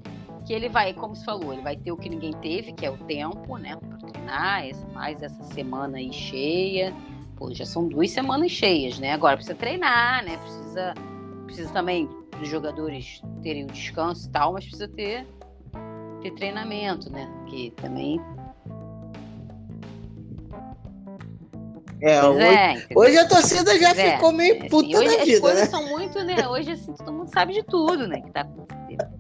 [0.47, 2.91] que ele vai, como se falou, ele vai ter o que ninguém teve, que é
[2.91, 3.77] o tempo, né?
[3.77, 6.95] Para treinar, essa, mais essa semana aí cheia.
[7.37, 9.13] Pô, já são duas semanas cheias, né?
[9.13, 10.37] Agora precisa treinar, né?
[10.37, 10.95] Precisa,
[11.47, 15.27] precisa também dos jogadores terem o descanso e tal, mas precisa ter,
[16.23, 17.31] ter treinamento, né?
[17.49, 18.21] Que também
[22.03, 25.35] É, hoje, é, hoje, a torcida já é, ficou meio assim, puta hoje da vida,
[25.35, 25.67] as coisas né?
[25.67, 26.49] são muito, né?
[26.49, 28.21] Hoje, assim, todo mundo sabe de tudo, né?
[28.21, 28.45] Que tá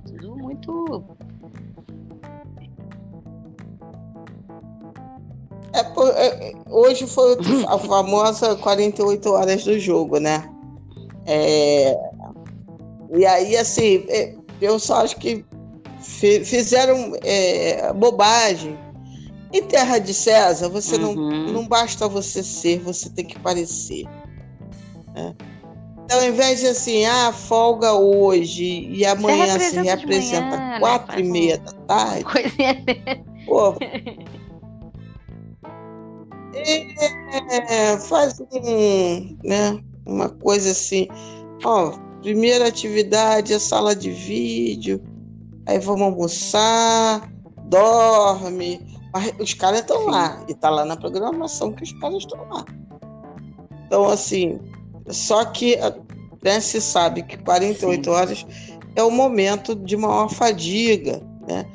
[0.04, 1.04] tudo muito...
[5.72, 10.52] É, é, hoje foi a famosa 48 horas do jogo, né?
[11.24, 11.96] É,
[13.14, 15.44] e aí, assim, é, eu só acho que
[16.00, 18.78] fizeram é, bobagem
[19.52, 21.14] em terra de César, você uhum.
[21.14, 24.04] não, não basta você ser, você tem que parecer.
[25.14, 25.34] Né?
[26.04, 31.20] Então, ao invés de assim, ah, folga hoje e amanhã se representa manhã, quatro né?
[31.20, 32.24] e meia da tarde.
[32.24, 32.84] Coisinha
[33.46, 33.74] Pô,
[37.68, 41.08] é, faz um, né, uma coisa assim.
[41.64, 41.92] Ó,
[42.22, 45.02] primeira atividade é sala de vídeo,
[45.66, 47.28] aí vamos almoçar,
[47.64, 48.80] dorme.
[49.38, 52.64] Os caras estão lá, e tá lá na programação que os caras estão lá.
[53.86, 54.58] Então, assim,
[55.10, 55.76] só que
[56.42, 58.10] né, se sabe que 48 Sim.
[58.10, 58.46] horas
[58.96, 61.66] é o momento de maior fadiga, né?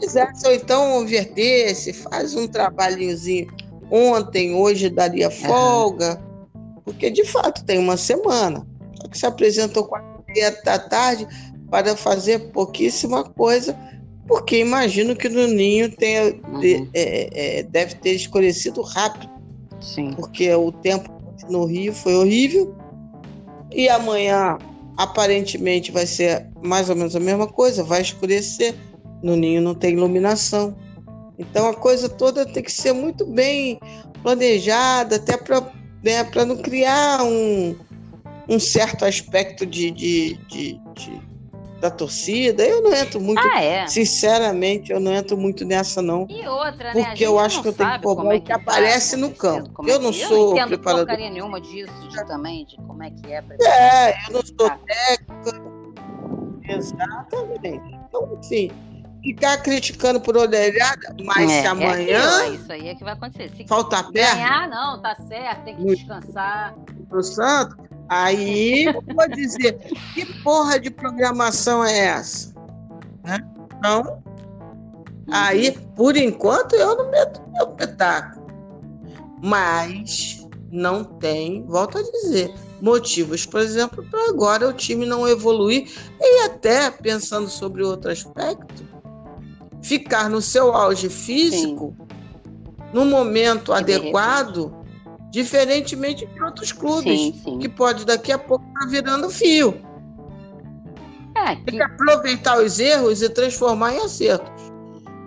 [0.00, 3.48] Fizesse ou então invertesse, faz um trabalhinhozinho
[3.90, 6.20] ontem, hoje daria folga,
[6.54, 6.80] uhum.
[6.84, 8.66] porque de fato tem uma semana.
[9.08, 10.16] Que se apresentou quatro
[10.64, 11.26] da tarde
[11.70, 13.76] para fazer pouquíssima coisa,
[14.26, 16.60] porque imagino que no ninho tenha, uhum.
[16.60, 19.30] de, é, é, deve ter escurecido rápido.
[19.80, 20.12] Sim.
[20.14, 21.10] Porque o tempo
[21.48, 22.74] no Rio foi horrível.
[23.72, 24.58] E amanhã,
[24.96, 28.74] aparentemente, vai ser mais ou menos a mesma coisa, vai escurecer.
[29.22, 30.76] No ninho não tem iluminação.
[31.38, 33.78] Então a coisa toda tem que ser muito bem
[34.22, 35.60] planejada, até para
[36.02, 37.76] né, não criar um,
[38.48, 41.22] um certo aspecto de, de, de, de,
[41.80, 42.64] da torcida.
[42.64, 43.86] Eu não entro muito, ah, é?
[43.86, 46.26] sinceramente, eu não entro muito nessa, não.
[46.28, 47.04] E outra, né?
[47.04, 49.88] Porque eu acho que eu tenho que cobrar é o que, que aparece no campo.
[49.88, 51.14] É eu não sou eu não preparador.
[51.14, 53.44] Eu não nenhuma disso de, também, de como é que é.
[53.62, 55.76] É, eu não sou técnico.
[56.68, 57.98] Exatamente.
[58.08, 58.70] Então, assim,
[59.22, 62.42] ficar criticando por orelhada, mas é, se amanhã.
[62.42, 63.50] É, isso aí é que vai acontecer.
[63.56, 64.34] Se falta perna.
[64.34, 66.74] Ganhar, não, tá certo, tem que descansar.
[67.08, 67.76] Pro Santo,
[68.08, 69.78] aí eu vou dizer:
[70.14, 72.54] que porra de programação é essa?
[73.24, 73.38] Né?
[73.78, 74.22] Então,
[75.30, 78.46] aí, por enquanto, eu não meto meu espetáculo.
[79.42, 85.88] Mas não tem, volto a dizer, motivos, por exemplo, para agora o time não evoluir
[86.20, 88.84] e até pensando sobre outro aspecto,
[89.82, 92.06] ficar no seu auge físico Sim.
[92.92, 94.74] no momento que adequado,
[95.36, 97.58] diferentemente de outros clubes, sim, sim.
[97.58, 99.78] que pode daqui a pouco estar tá virando fio.
[101.36, 101.64] É, que...
[101.64, 104.72] Tem que aproveitar os erros e transformar em acertos.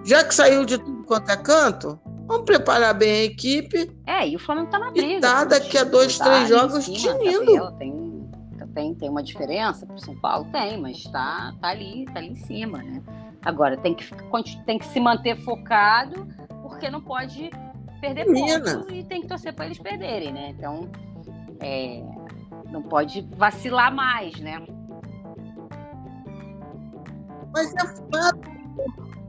[0.03, 3.91] Já que saiu de tudo quanto é canto, vamos preparar bem a equipe.
[4.07, 5.17] É, e o Flamengo tá na briga.
[5.17, 7.71] E tá daqui a dois, tá três jogos tinindo.
[7.77, 8.27] Tem,
[8.73, 10.47] tem, tem uma diferença pro São Paulo?
[10.51, 13.03] Tem, mas tá, tá ali, tá ali em cima, né?
[13.45, 14.03] Agora, tem que,
[14.65, 16.27] tem que se manter focado,
[16.63, 17.51] porque não pode
[17.99, 18.77] perder Menina.
[18.77, 20.53] pontos e tem que torcer para eles perderem, né?
[20.57, 20.89] Então,
[21.59, 22.01] é,
[22.71, 24.61] não pode vacilar mais, né?
[27.53, 28.39] Mas é fato,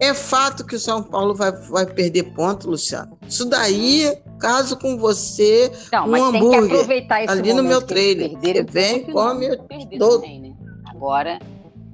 [0.00, 3.18] é fato que o São Paulo vai, vai perder ponto, Luciano.
[3.26, 8.32] Isso daí, caso com você, não, um hambúrguer ali no meu trailer.
[8.38, 9.56] Você vem, come,
[9.98, 10.20] todo.
[10.20, 10.54] Também, né?
[10.86, 11.38] Agora,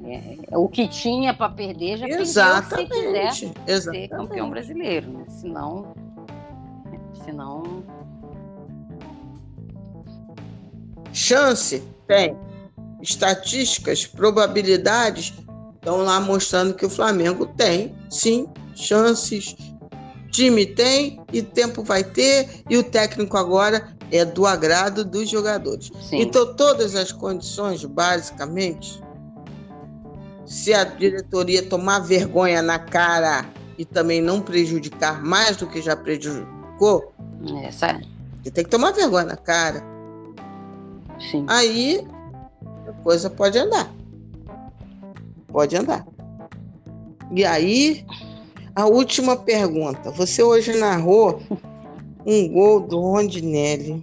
[0.05, 2.89] é, é, o que tinha para perder já Exatamente.
[2.89, 4.09] perdeu se quiser Exatamente.
[4.09, 5.25] ser campeão brasileiro, né?
[5.29, 5.95] Senão,
[7.27, 7.85] senão...
[11.13, 12.37] Chance tem.
[13.03, 15.33] Estatísticas, probabilidades
[15.75, 19.57] estão lá mostrando que o Flamengo tem, sim, chances.
[20.31, 25.91] Time tem e tempo vai ter, e o técnico agora é do agrado dos jogadores.
[26.03, 26.21] Sim.
[26.21, 29.01] Então, todas as condições, basicamente,
[30.45, 33.47] se a diretoria tomar vergonha na cara
[33.79, 35.97] e também não prejudicar mais do que já
[36.77, 37.13] prejudicou,
[37.63, 38.07] é, sabe?
[38.45, 39.83] tem que tomar vergonha na cara.
[41.19, 41.45] Sim.
[41.49, 42.07] Aí
[42.87, 43.93] a coisa pode andar.
[45.49, 46.07] Pode andar.
[47.33, 48.07] E aí,
[48.75, 50.13] a última pergunta.
[50.13, 51.43] Você hoje narrou
[52.25, 54.01] um gol do Rondinelli,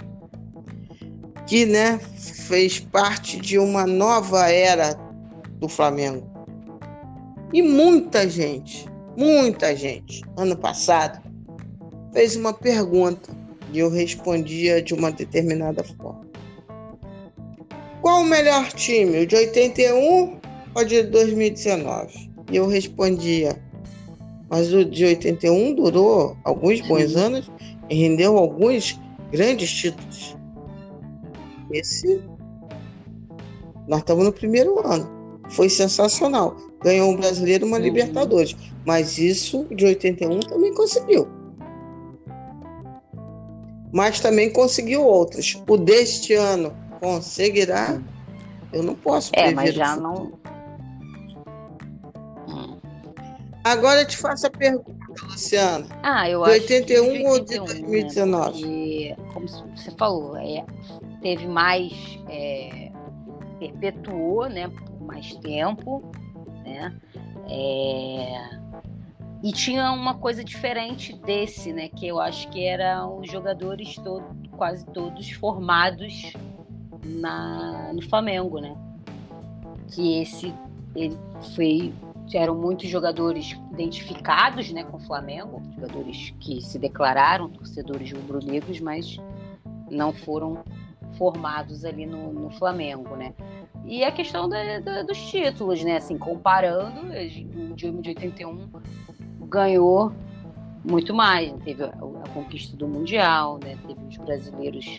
[1.47, 4.93] que né, fez parte de uma nova era
[5.59, 6.27] do Flamengo.
[7.53, 11.21] E muita gente, muita gente, ano passado,
[12.13, 13.35] fez uma pergunta
[13.71, 16.21] e eu respondia de uma determinada forma.
[18.01, 20.39] Qual o melhor time, o de 81
[20.75, 22.31] ou de 2019?
[22.51, 23.59] E eu respondia,
[24.49, 27.49] mas o de 81 durou alguns bons anos
[27.89, 28.99] e rendeu alguns
[29.31, 30.37] grandes títulos.
[31.71, 32.21] Esse,
[33.87, 35.09] nós estamos no primeiro ano.
[35.49, 38.55] Foi sensacional ganhou um brasileiro e uma Libertadores.
[38.85, 41.27] Mas isso de 81 também conseguiu.
[43.93, 45.61] Mas também conseguiu outros.
[45.67, 48.01] O deste ano conseguirá?
[48.73, 49.51] Eu não posso prever.
[49.51, 50.33] É, mas já não.
[52.47, 52.77] Hum.
[53.63, 54.91] Agora eu te faço a pergunta,
[55.23, 55.85] Luciana.
[56.01, 58.65] Ah, eu de acho 81 de 81, ou de 2019?
[58.65, 59.15] Né?
[59.33, 60.65] como você falou, é,
[61.21, 61.93] teve mais.
[62.27, 62.91] É,
[63.59, 66.03] perpetuou né, por mais tempo
[66.63, 66.93] né?
[67.49, 68.62] É...
[69.43, 71.89] E tinha uma coisa diferente desse, né?
[71.89, 74.23] Que eu acho que eram os jogadores todo,
[74.55, 76.33] quase todos formados
[77.03, 78.75] na, no Flamengo, né?
[79.93, 80.53] que esse
[80.95, 81.17] ele
[81.55, 81.93] foi
[82.33, 89.19] eram muitos jogadores identificados né, com o Flamengo, jogadores que se declararam torcedores rubro-negros, mas
[89.91, 90.63] não foram
[91.15, 93.35] formados ali no, no Flamengo, né?
[93.85, 95.97] E a questão da, da, dos títulos, né?
[95.97, 97.01] Assim, comparando,
[97.71, 98.67] o time de 81
[99.53, 100.11] ganhou
[100.83, 101.53] muito mais.
[101.63, 103.77] Teve a, a, conquista do Mundial, né?
[103.87, 104.97] Teve os brasileiros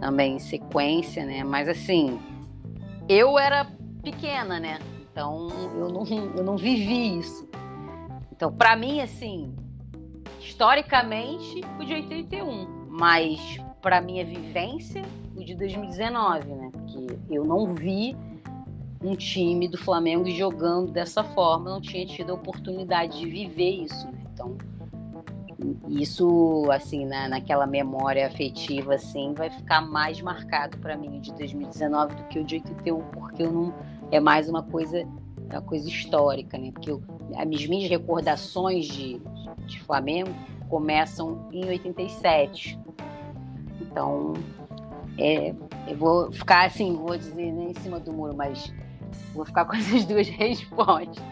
[0.00, 1.42] também em sequência, né?
[1.42, 2.18] Mas assim,
[3.08, 3.66] eu era
[4.02, 4.78] pequena, né?
[5.10, 6.04] Então eu não,
[6.36, 7.48] eu não vivi isso.
[8.32, 9.54] Então, para mim, assim,
[10.38, 15.02] historicamente, o de 81, mas para minha vivência,
[15.36, 16.70] o de 2019, né?
[16.72, 18.16] Porque eu não vi
[19.02, 24.06] um time do Flamengo jogando dessa forma, não tinha tido a oportunidade de viver isso.
[24.06, 24.18] Né?
[24.32, 24.58] Então,
[25.88, 32.14] isso, assim, na, naquela memória afetiva, assim, vai ficar mais marcado para mim de 2019
[32.14, 33.74] do que o de 81, porque eu não
[34.10, 35.06] é mais uma coisa,
[35.50, 36.70] uma coisa histórica, né?
[36.72, 37.02] Porque eu,
[37.36, 39.20] as minhas recordações de,
[39.66, 40.30] de Flamengo
[40.68, 42.78] começam em 87.
[43.80, 44.34] Então,
[45.18, 45.54] é,
[45.86, 48.72] eu vou ficar assim, vou dizer né, em cima do muro, mas
[49.34, 51.22] vou ficar com essas duas respostas.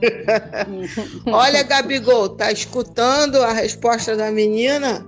[1.26, 5.06] Olha, Gabigol, tá escutando a resposta da menina?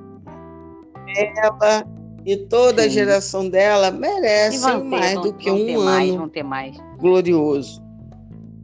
[1.16, 1.84] Ela
[2.26, 2.88] e toda Sim.
[2.88, 6.76] a geração dela merecem mais vão, do que um ano mais, ter mais.
[6.98, 7.80] glorioso.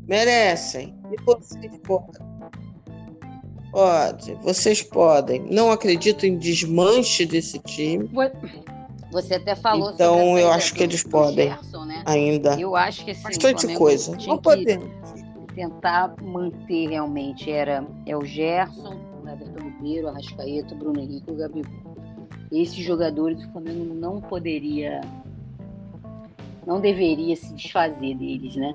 [0.09, 0.93] Merecem.
[1.13, 2.33] E vocês podem.
[3.71, 5.47] Pode, vocês podem.
[5.49, 8.11] Não acredito em desmanche desse time.
[9.13, 12.03] Você até falou Então eu acho que eles podem Gerson, né?
[12.07, 12.59] ainda.
[12.59, 14.17] Eu acho que sim, bastante coisa.
[14.27, 14.89] Não podemos.
[15.55, 21.29] Tentar manter realmente era é o Gerson, o Everton Ribeiro, o Arrascaeta, o Bruno Henrique
[21.29, 21.97] e o Gabigol.
[22.51, 25.03] Esses jogadores o Flamengo não poderia
[26.67, 28.75] não deveria se desfazer deles, né?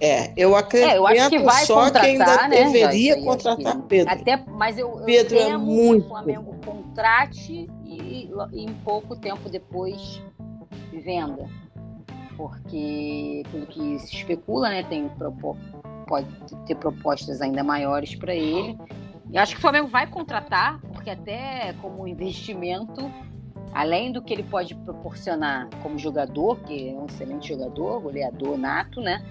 [0.00, 4.12] É, eu acredito é, eu acho que vai só que ainda né, deveria contratar Pedro.
[4.12, 6.02] Até, mas eu, Pedro eu é muito.
[6.02, 10.20] que o Flamengo contrate e, e em pouco tempo depois
[11.06, 11.48] venda.
[12.36, 15.10] Porque, pelo que se especula, né, tem
[16.06, 16.28] pode
[16.66, 18.78] ter propostas ainda maiores para ele.
[19.30, 23.10] E acho que o Flamengo vai contratar, porque até como investimento,
[23.72, 29.00] além do que ele pode proporcionar como jogador, que é um excelente jogador, goleador nato,
[29.00, 29.24] né?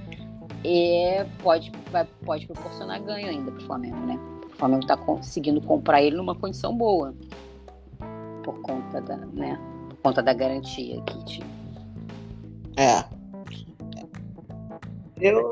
[0.66, 4.20] É, pode, vai, pode proporcionar ganho ainda para o Flamengo, né?
[4.46, 7.14] O Flamengo está conseguindo comprar ele numa condição boa
[8.44, 9.60] por conta da, né?
[9.90, 11.48] Por conta da garantia que tinha.
[12.78, 13.04] É.
[15.20, 15.50] Eu,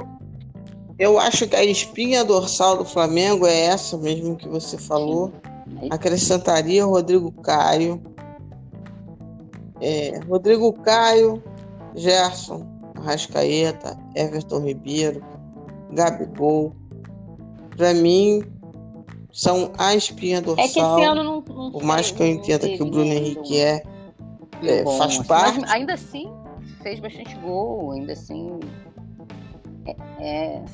[0.99, 5.31] eu acho que a espinha dorsal do Flamengo é essa mesmo que você falou.
[5.67, 5.89] Sim.
[5.89, 8.01] Acrescentaria Rodrigo Caio.
[9.81, 11.43] É, Rodrigo Caio,
[11.95, 12.65] Gerson,
[13.03, 15.23] Arrascaeta, Everton Ribeiro,
[15.91, 16.73] Gabigol.
[17.75, 18.43] Para mim,
[19.31, 20.65] são a espinha dorsal.
[20.65, 23.59] É que esse ano não, não Por mais que eu entenda que o Bruno Henrique
[23.59, 23.83] é,
[24.61, 25.65] é bom, faz assim, parte.
[25.67, 26.31] ainda assim,
[26.81, 28.59] fez bastante gol, ainda assim.
[29.85, 29.95] é...
[30.19, 30.65] é...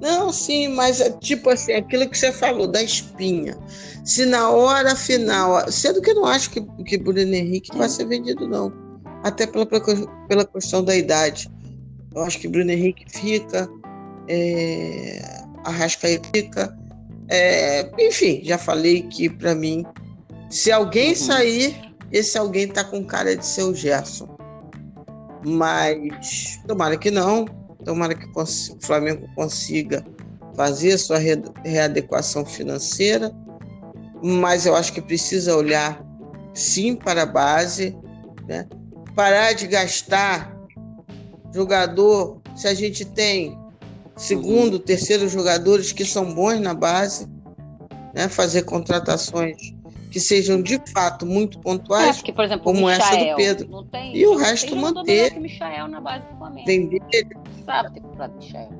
[0.00, 3.56] Não, sim, mas é tipo assim, aquilo que você falou, da espinha.
[4.04, 8.04] Se na hora final, sendo que eu não acho que, que Bruno Henrique vai ser
[8.06, 8.83] vendido, não
[9.24, 9.66] até pela,
[10.28, 11.50] pela questão da idade.
[12.14, 13.68] Eu acho que Bruno Henrique fica,
[14.28, 16.76] é, Arrascaeta fica.
[17.28, 19.84] É, enfim, já falei que para mim,
[20.50, 21.16] se alguém uhum.
[21.16, 24.28] sair, esse alguém tá com cara de ser o Gerson.
[25.44, 27.46] Mas tomara que não,
[27.82, 28.46] tomara que o
[28.80, 30.04] Flamengo consiga
[30.54, 31.18] fazer a sua
[31.64, 33.32] readequação financeira,
[34.22, 36.02] mas eu acho que precisa olhar
[36.52, 37.96] sim para a base,
[38.46, 38.68] né?
[39.14, 40.54] Parar de gastar
[41.52, 43.58] jogador se a gente tem
[44.16, 47.28] segundo, terceiro jogadores que são bons na base,
[48.14, 48.28] né?
[48.28, 49.74] fazer contratações
[50.10, 53.82] que sejam de fato muito pontuais, é, porque, exemplo, como Michael, essa do Pedro.
[53.90, 55.32] Tem, e o resto manter.
[55.32, 56.66] Que Michael na base do Flamengo.
[56.66, 57.02] Vender.
[57.66, 58.70] Sabe ter comprado Michael.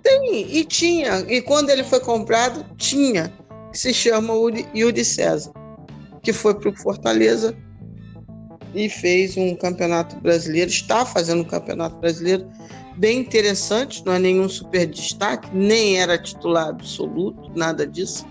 [0.00, 1.18] Tem, e tinha.
[1.28, 3.32] E quando ele foi comprado, tinha.
[3.72, 4.32] Que se chama
[4.72, 5.52] Yuri César
[6.26, 7.56] que foi para o Fortaleza
[8.74, 12.44] e fez um campeonato brasileiro, está fazendo um campeonato brasileiro
[12.96, 18.26] bem interessante, não é nenhum super destaque, nem era titular absoluto, nada disso,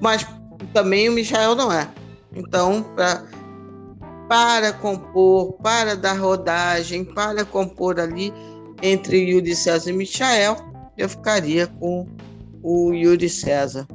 [0.00, 0.24] mas
[0.72, 1.90] também o Michael não é.
[2.36, 3.24] Então, pra,
[4.28, 8.32] para compor, para dar rodagem, para compor ali,
[8.80, 10.56] entre Yuri César e Michael,
[10.96, 12.06] eu ficaria com
[12.62, 13.88] o Yuri César.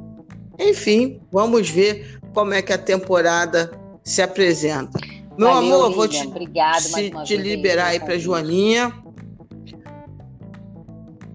[0.58, 3.70] Enfim, vamos ver como é que a temporada
[4.02, 4.98] se apresenta.
[5.36, 8.92] Meu Valeu, amor, vou te, Obrigado, te, te liberar aí para Joaninha.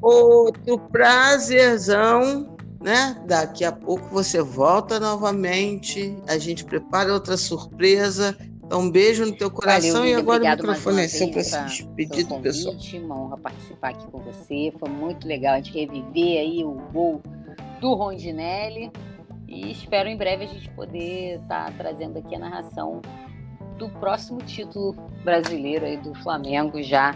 [0.02, 3.20] Outro prazerzão, né?
[3.26, 6.16] Daqui a pouco você volta novamente.
[6.28, 8.38] A gente prepara outra surpresa.
[8.64, 11.64] Então, um beijo no teu coração Valeu, e agora o microfone é seu para se
[11.64, 12.76] despedir do pessoal.
[12.96, 14.74] Uma honra participar aqui com você.
[14.80, 17.22] Foi muito legal a gente reviver aí o gol
[17.80, 18.92] do Rondinelli.
[19.48, 23.02] E espero em breve a gente poder estar tá trazendo aqui a narração
[23.78, 24.94] do próximo título
[25.24, 27.14] brasileiro aí do Flamengo já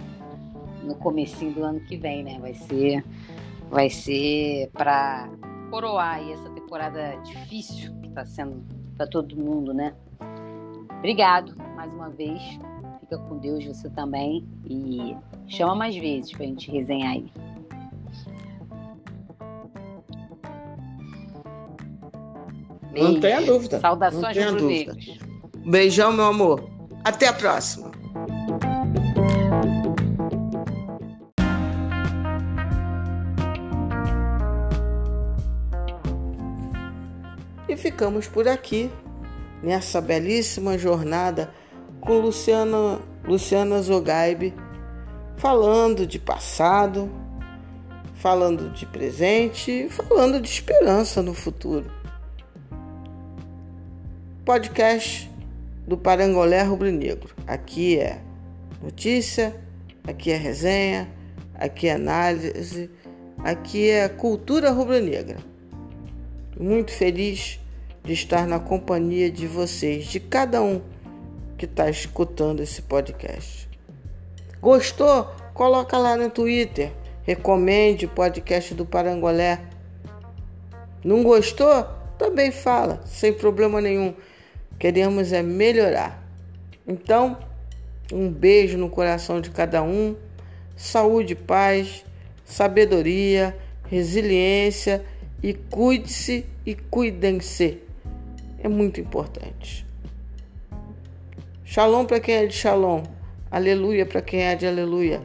[0.84, 2.38] no comecinho do ano que vem, né?
[2.40, 3.04] Vai ser
[3.70, 5.30] vai ser para
[5.70, 8.64] coroar aí essa temporada difícil que está sendo
[8.96, 9.94] para todo mundo, né?
[10.98, 12.42] Obrigado mais uma vez.
[13.00, 15.16] Fica com Deus você também e
[15.48, 17.32] chama mais vezes para a gente resenhar aí.
[22.92, 23.14] Beijo.
[23.14, 23.80] Não tenha dúvida.
[23.80, 24.96] Saudações tenha dúvida.
[25.66, 26.70] Beijão, meu amor.
[27.04, 27.92] Até a próxima.
[37.68, 38.90] E ficamos por aqui
[39.62, 41.54] nessa belíssima jornada
[42.02, 44.56] com Luciana, Luciana Zogaibe,
[45.38, 47.12] falando de passado,
[48.16, 51.99] falando de presente, falando de esperança no futuro
[54.50, 55.30] podcast
[55.88, 57.36] do Parangolé Rubro Negro.
[57.46, 58.20] Aqui é
[58.82, 59.56] notícia,
[60.08, 61.08] aqui é resenha,
[61.54, 62.90] aqui é análise,
[63.44, 65.38] aqui é cultura rubro-negra.
[66.60, 67.60] Muito feliz
[68.04, 70.82] de estar na companhia de vocês, de cada um
[71.56, 73.70] que está escutando esse podcast.
[74.60, 75.26] Gostou?
[75.54, 76.92] Coloca lá no Twitter.
[77.22, 79.62] Recomende o podcast do Parangolé.
[81.06, 81.86] Não gostou?
[82.18, 84.16] Também fala, sem problema nenhum.
[84.80, 86.24] Queremos é melhorar.
[86.88, 87.38] Então,
[88.14, 90.16] um beijo no coração de cada um,
[90.76, 92.06] saúde, paz,
[92.46, 93.56] sabedoria,
[93.90, 95.04] resiliência
[95.44, 97.80] e cuide-se e cuidem-se.
[98.64, 99.86] É muito importante.
[101.66, 103.04] Shalom para quem é de shalom.
[103.52, 105.22] Aleluia para quem é de aleluia.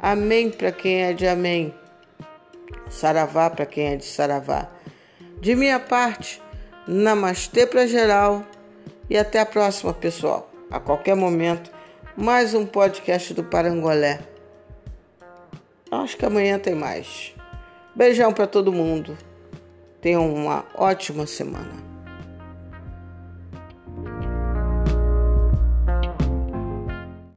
[0.00, 1.74] Amém para quem é de amém.
[2.88, 4.70] Saravá para quem é de saravá.
[5.40, 6.40] De minha parte,
[6.86, 8.44] namastê para geral
[9.08, 10.50] e até a próxima, pessoal.
[10.70, 11.70] A qualquer momento,
[12.16, 14.20] mais um podcast do Parangolé.
[15.90, 17.34] Acho que amanhã tem mais.
[17.94, 19.16] Beijão para todo mundo.
[20.00, 21.93] Tenham uma ótima semana.